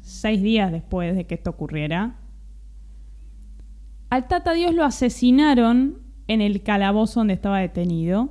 [0.00, 2.18] seis días después de que esto ocurriera,
[4.10, 8.30] al Tata Dios lo asesinaron en el calabozo donde estaba detenido.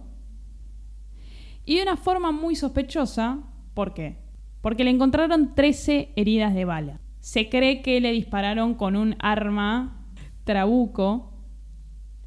[1.66, 3.40] Y de una forma muy sospechosa,
[3.74, 4.18] ¿por qué?
[4.62, 7.00] Porque le encontraron 13 heridas de bala.
[7.20, 10.06] Se cree que le dispararon con un arma
[10.44, 11.31] trabuco.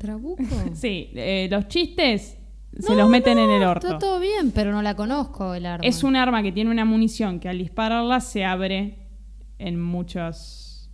[0.05, 0.43] ¿Trabuco?
[0.75, 2.37] Sí, eh, los chistes
[2.79, 3.87] se los meten en el orto.
[3.87, 5.87] Está todo bien, pero no la conozco el arma.
[5.87, 8.99] Es un arma que tiene una munición que al dispararla se abre
[9.59, 10.91] en muchos...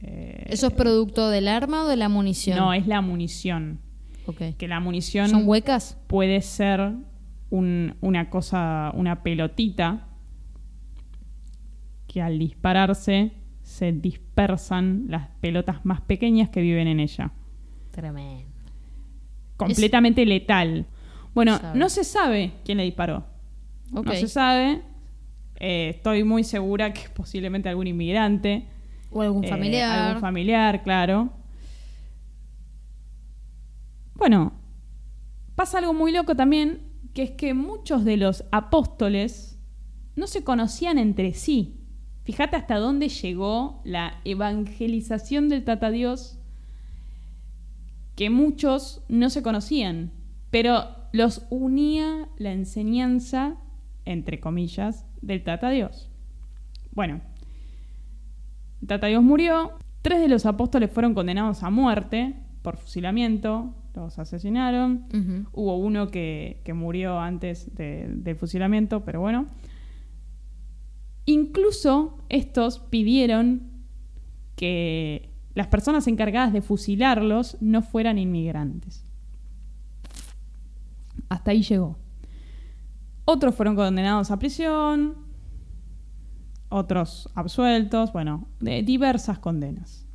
[0.00, 2.58] eh, ¿Eso es producto del arma o de la munición?
[2.58, 3.78] No, es la munición.
[4.26, 4.56] Ok.
[4.58, 5.96] Que la munición ¿Son huecas?
[6.06, 6.94] puede ser
[7.50, 10.08] un- una cosa, una pelotita
[12.06, 13.32] que al dispararse
[13.62, 17.32] se dispersan las pelotas más pequeñas que viven en ella.
[17.90, 18.47] Tremendo.
[19.58, 20.86] Completamente letal.
[21.34, 21.78] Bueno, Sabe.
[21.78, 23.26] no se sabe quién le disparó.
[23.92, 24.82] No se sabe.
[25.60, 28.66] Eh, estoy muy segura que es posiblemente algún inmigrante.
[29.10, 29.98] O algún Eh, familiar.
[30.08, 31.30] algún familiar, claro.
[34.14, 34.52] Bueno,
[35.54, 36.82] pasa algo muy loco también,
[37.14, 39.58] que es que muchos de los apóstoles
[40.16, 41.74] no se conocían entre sí.
[42.24, 46.37] Fíjate hasta dónde llegó la evangelización del Tata Dios,
[48.18, 50.10] que muchos no se conocían,
[50.50, 53.54] pero los unía la enseñanza,
[54.04, 56.10] entre comillas, del Tata Dios.
[56.90, 57.20] Bueno,
[58.82, 59.70] el Tata Dios murió,
[60.02, 65.06] tres de los apóstoles fueron condenados a muerte por fusilamiento, los asesinaron.
[65.52, 69.46] Hubo uno que, que murió antes de- del fusilamiento, pero bueno.
[71.24, 73.62] Incluso estos pidieron
[74.56, 75.27] que
[75.58, 79.04] las personas encargadas de fusilarlos no fueran inmigrantes.
[81.28, 81.98] Hasta ahí llegó.
[83.24, 85.16] Otros fueron condenados a prisión,
[86.68, 90.06] otros absueltos, bueno, de diversas condenas.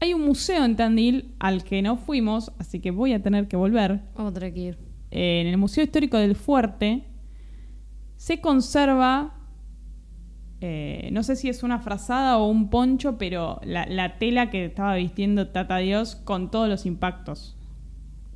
[0.00, 3.58] Hay un museo en Tandil al que no fuimos, así que voy a tener que
[3.58, 4.00] volver.
[4.14, 4.78] Vamos a tener que ir.
[5.10, 7.04] En el Museo Histórico del Fuerte
[8.16, 9.34] se conserva,
[10.64, 14.64] eh, no sé si es una frazada o un poncho, pero la, la tela que
[14.64, 17.56] estaba vistiendo Tata Dios con todos los impactos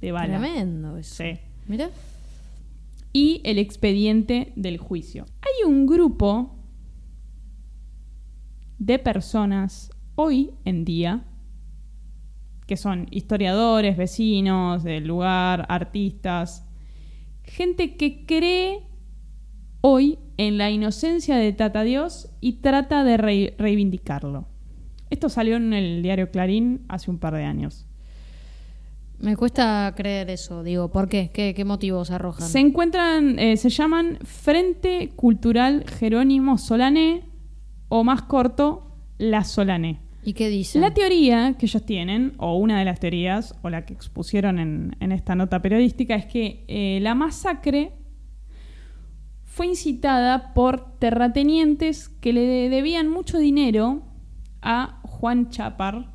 [0.01, 0.39] de bala.
[0.39, 1.23] Tremendo eso.
[1.23, 1.39] Sí.
[1.69, 1.89] Mira.
[3.13, 5.25] Y el expediente del juicio.
[5.41, 6.57] Hay un grupo
[8.79, 11.25] de personas hoy en día
[12.67, 16.67] que son historiadores, vecinos del lugar, artistas,
[17.45, 18.86] gente que cree
[19.81, 24.47] hoy en la inocencia de Tata Dios y trata de re- reivindicarlo.
[25.11, 27.87] Esto salió en el diario Clarín hace un par de años.
[29.19, 30.63] Me cuesta creer eso.
[30.63, 31.31] Digo, ¿por qué?
[31.33, 32.47] ¿Qué, qué motivos arrojan?
[32.47, 37.25] Se encuentran, eh, se llaman Frente Cultural Jerónimo Solané
[37.89, 40.01] o más corto, La Solané.
[40.25, 40.83] ¿Y qué dicen?
[40.83, 44.97] La teoría que ellos tienen, o una de las teorías, o la que expusieron en,
[44.99, 47.93] en esta nota periodística, es que eh, la masacre
[49.57, 54.03] fue incitada por terratenientes que le de- debían mucho dinero
[54.61, 56.13] a Juan Chapar,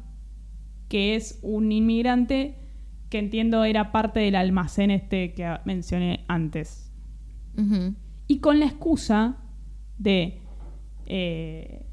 [0.89, 2.59] que es un inmigrante
[3.09, 6.93] que entiendo era parte del almacén este que mencioné antes.
[8.27, 9.37] Y con la excusa
[9.97, 10.39] de
[11.07, 11.87] eh,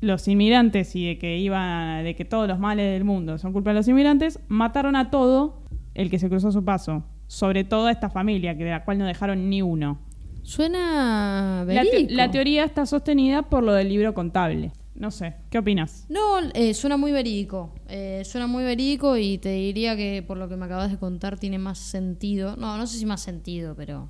[0.00, 3.70] los inmigrantes y de que iban de que todos los males del mundo son culpa
[3.70, 5.62] de los inmigrantes mataron a todo
[5.94, 8.98] el que se cruzó su paso sobre todo a esta familia que de la cual
[8.98, 10.00] no dejaron ni uno
[10.46, 12.14] Suena la, te- verídico.
[12.14, 16.72] la teoría está sostenida por lo del libro contable no sé qué opinas No, eh,
[16.72, 17.74] suena muy verídico.
[17.88, 21.38] Eh, suena muy verídico y te diría que por lo que me acabas de contar
[21.38, 22.56] tiene más sentido.
[22.56, 24.08] No, no sé si más sentido, pero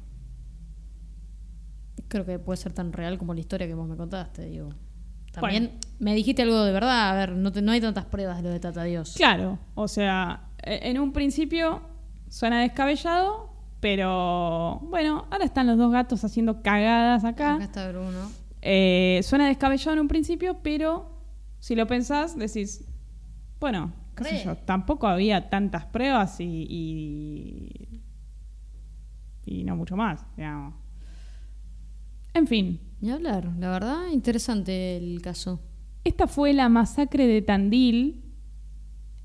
[2.08, 4.44] creo que puede ser tan real como la historia que vos me contaste.
[4.48, 4.68] Digo.
[5.32, 7.10] También me dijiste algo de verdad.
[7.10, 9.14] A ver, no, te- no hay tantas pruebas de lo de Tata Dios.
[9.16, 11.82] claro o sea e- en un principio
[12.28, 13.45] suena descabellado
[13.80, 18.30] pero bueno ahora están los dos gatos haciendo cagadas Acá está Bruno.
[18.62, 21.10] Eh, suena descabellado en un principio, pero
[21.60, 22.84] si lo pensás, decís,
[23.60, 28.02] bueno, qué sé yo, tampoco había tantas pruebas y, y,
[29.44, 30.74] y no mucho más, digamos.
[32.34, 35.60] En fin, Ni hablar, la verdad, interesante el caso.
[36.04, 38.24] esta fue la masacre de Tandil.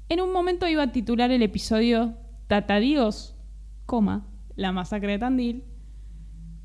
[0.10, 2.16] En un momento iba a titular el episodio
[2.48, 3.36] Tatadios,
[3.86, 4.28] coma,
[4.62, 5.64] la masacre de Tandil.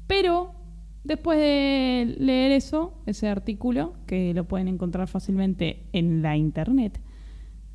[0.06, 0.54] Pero
[1.02, 7.00] después de leer eso, ese artículo, que lo pueden encontrar fácilmente en la internet,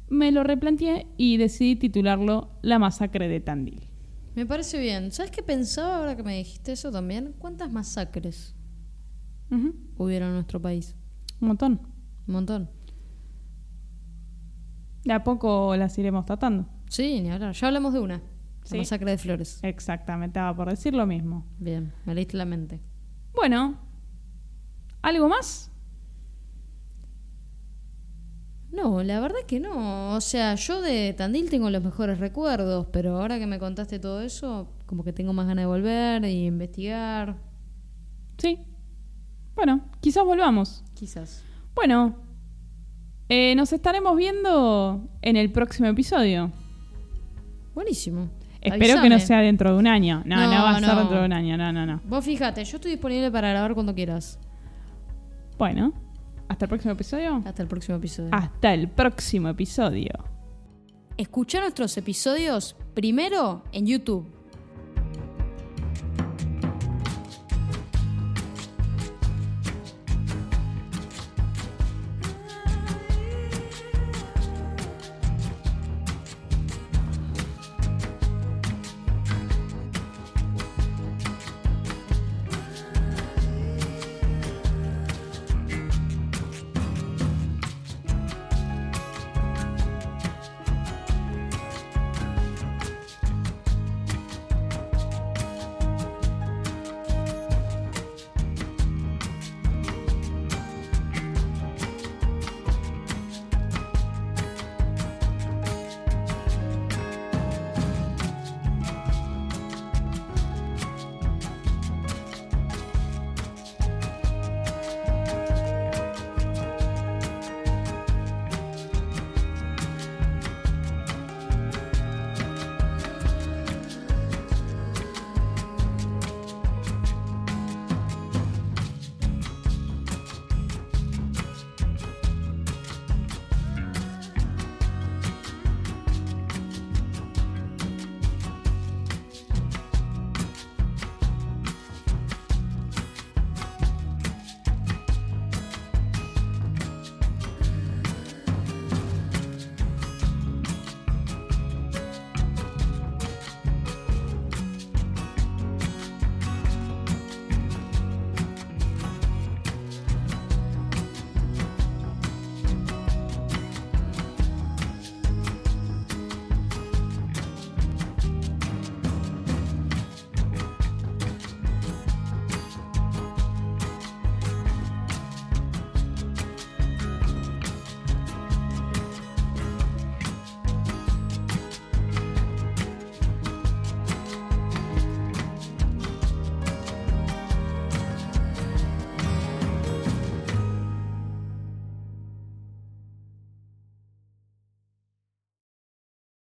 [0.07, 3.89] me lo replanteé y decidí titularlo La masacre de Tandil.
[4.35, 5.11] Me parece bien.
[5.11, 7.33] ¿Sabes qué pensaba ahora que me dijiste eso también?
[7.37, 8.55] ¿Cuántas masacres
[9.97, 10.95] hubieron en nuestro país?
[11.41, 11.81] Un montón.
[12.27, 12.69] Un montón.
[15.03, 16.67] De a poco las iremos tratando.
[16.87, 17.53] Sí, ni hablar.
[17.53, 18.21] Ya hablamos de una.
[18.71, 18.77] Sí.
[18.77, 19.59] La masacre de Flores.
[19.63, 21.45] Exactamente, estaba por decir lo mismo.
[21.59, 22.79] Bien, me leíste la mente.
[23.33, 23.77] Bueno,
[25.01, 25.69] ¿algo más?
[28.71, 30.15] No, la verdad que no.
[30.15, 34.21] O sea, yo de Tandil tengo los mejores recuerdos, pero ahora que me contaste todo
[34.21, 37.35] eso, como que tengo más ganas de volver y investigar.
[38.37, 38.59] Sí.
[39.53, 40.85] Bueno, quizás volvamos.
[40.93, 41.43] Quizás.
[41.75, 42.15] Bueno,
[43.27, 46.53] eh, nos estaremos viendo en el próximo episodio.
[47.75, 48.29] Buenísimo.
[48.61, 50.21] Espero que no sea dentro de un año.
[50.25, 51.57] No, no, No, va a ser dentro de un año.
[51.57, 52.01] No, no, no.
[52.05, 54.39] Vos fíjate, yo estoy disponible para grabar cuando quieras.
[55.57, 55.93] Bueno,
[56.47, 57.41] hasta el próximo episodio.
[57.45, 58.29] Hasta el próximo episodio.
[58.31, 60.11] Hasta el próximo episodio.
[61.17, 64.40] Escucha nuestros episodios primero en YouTube.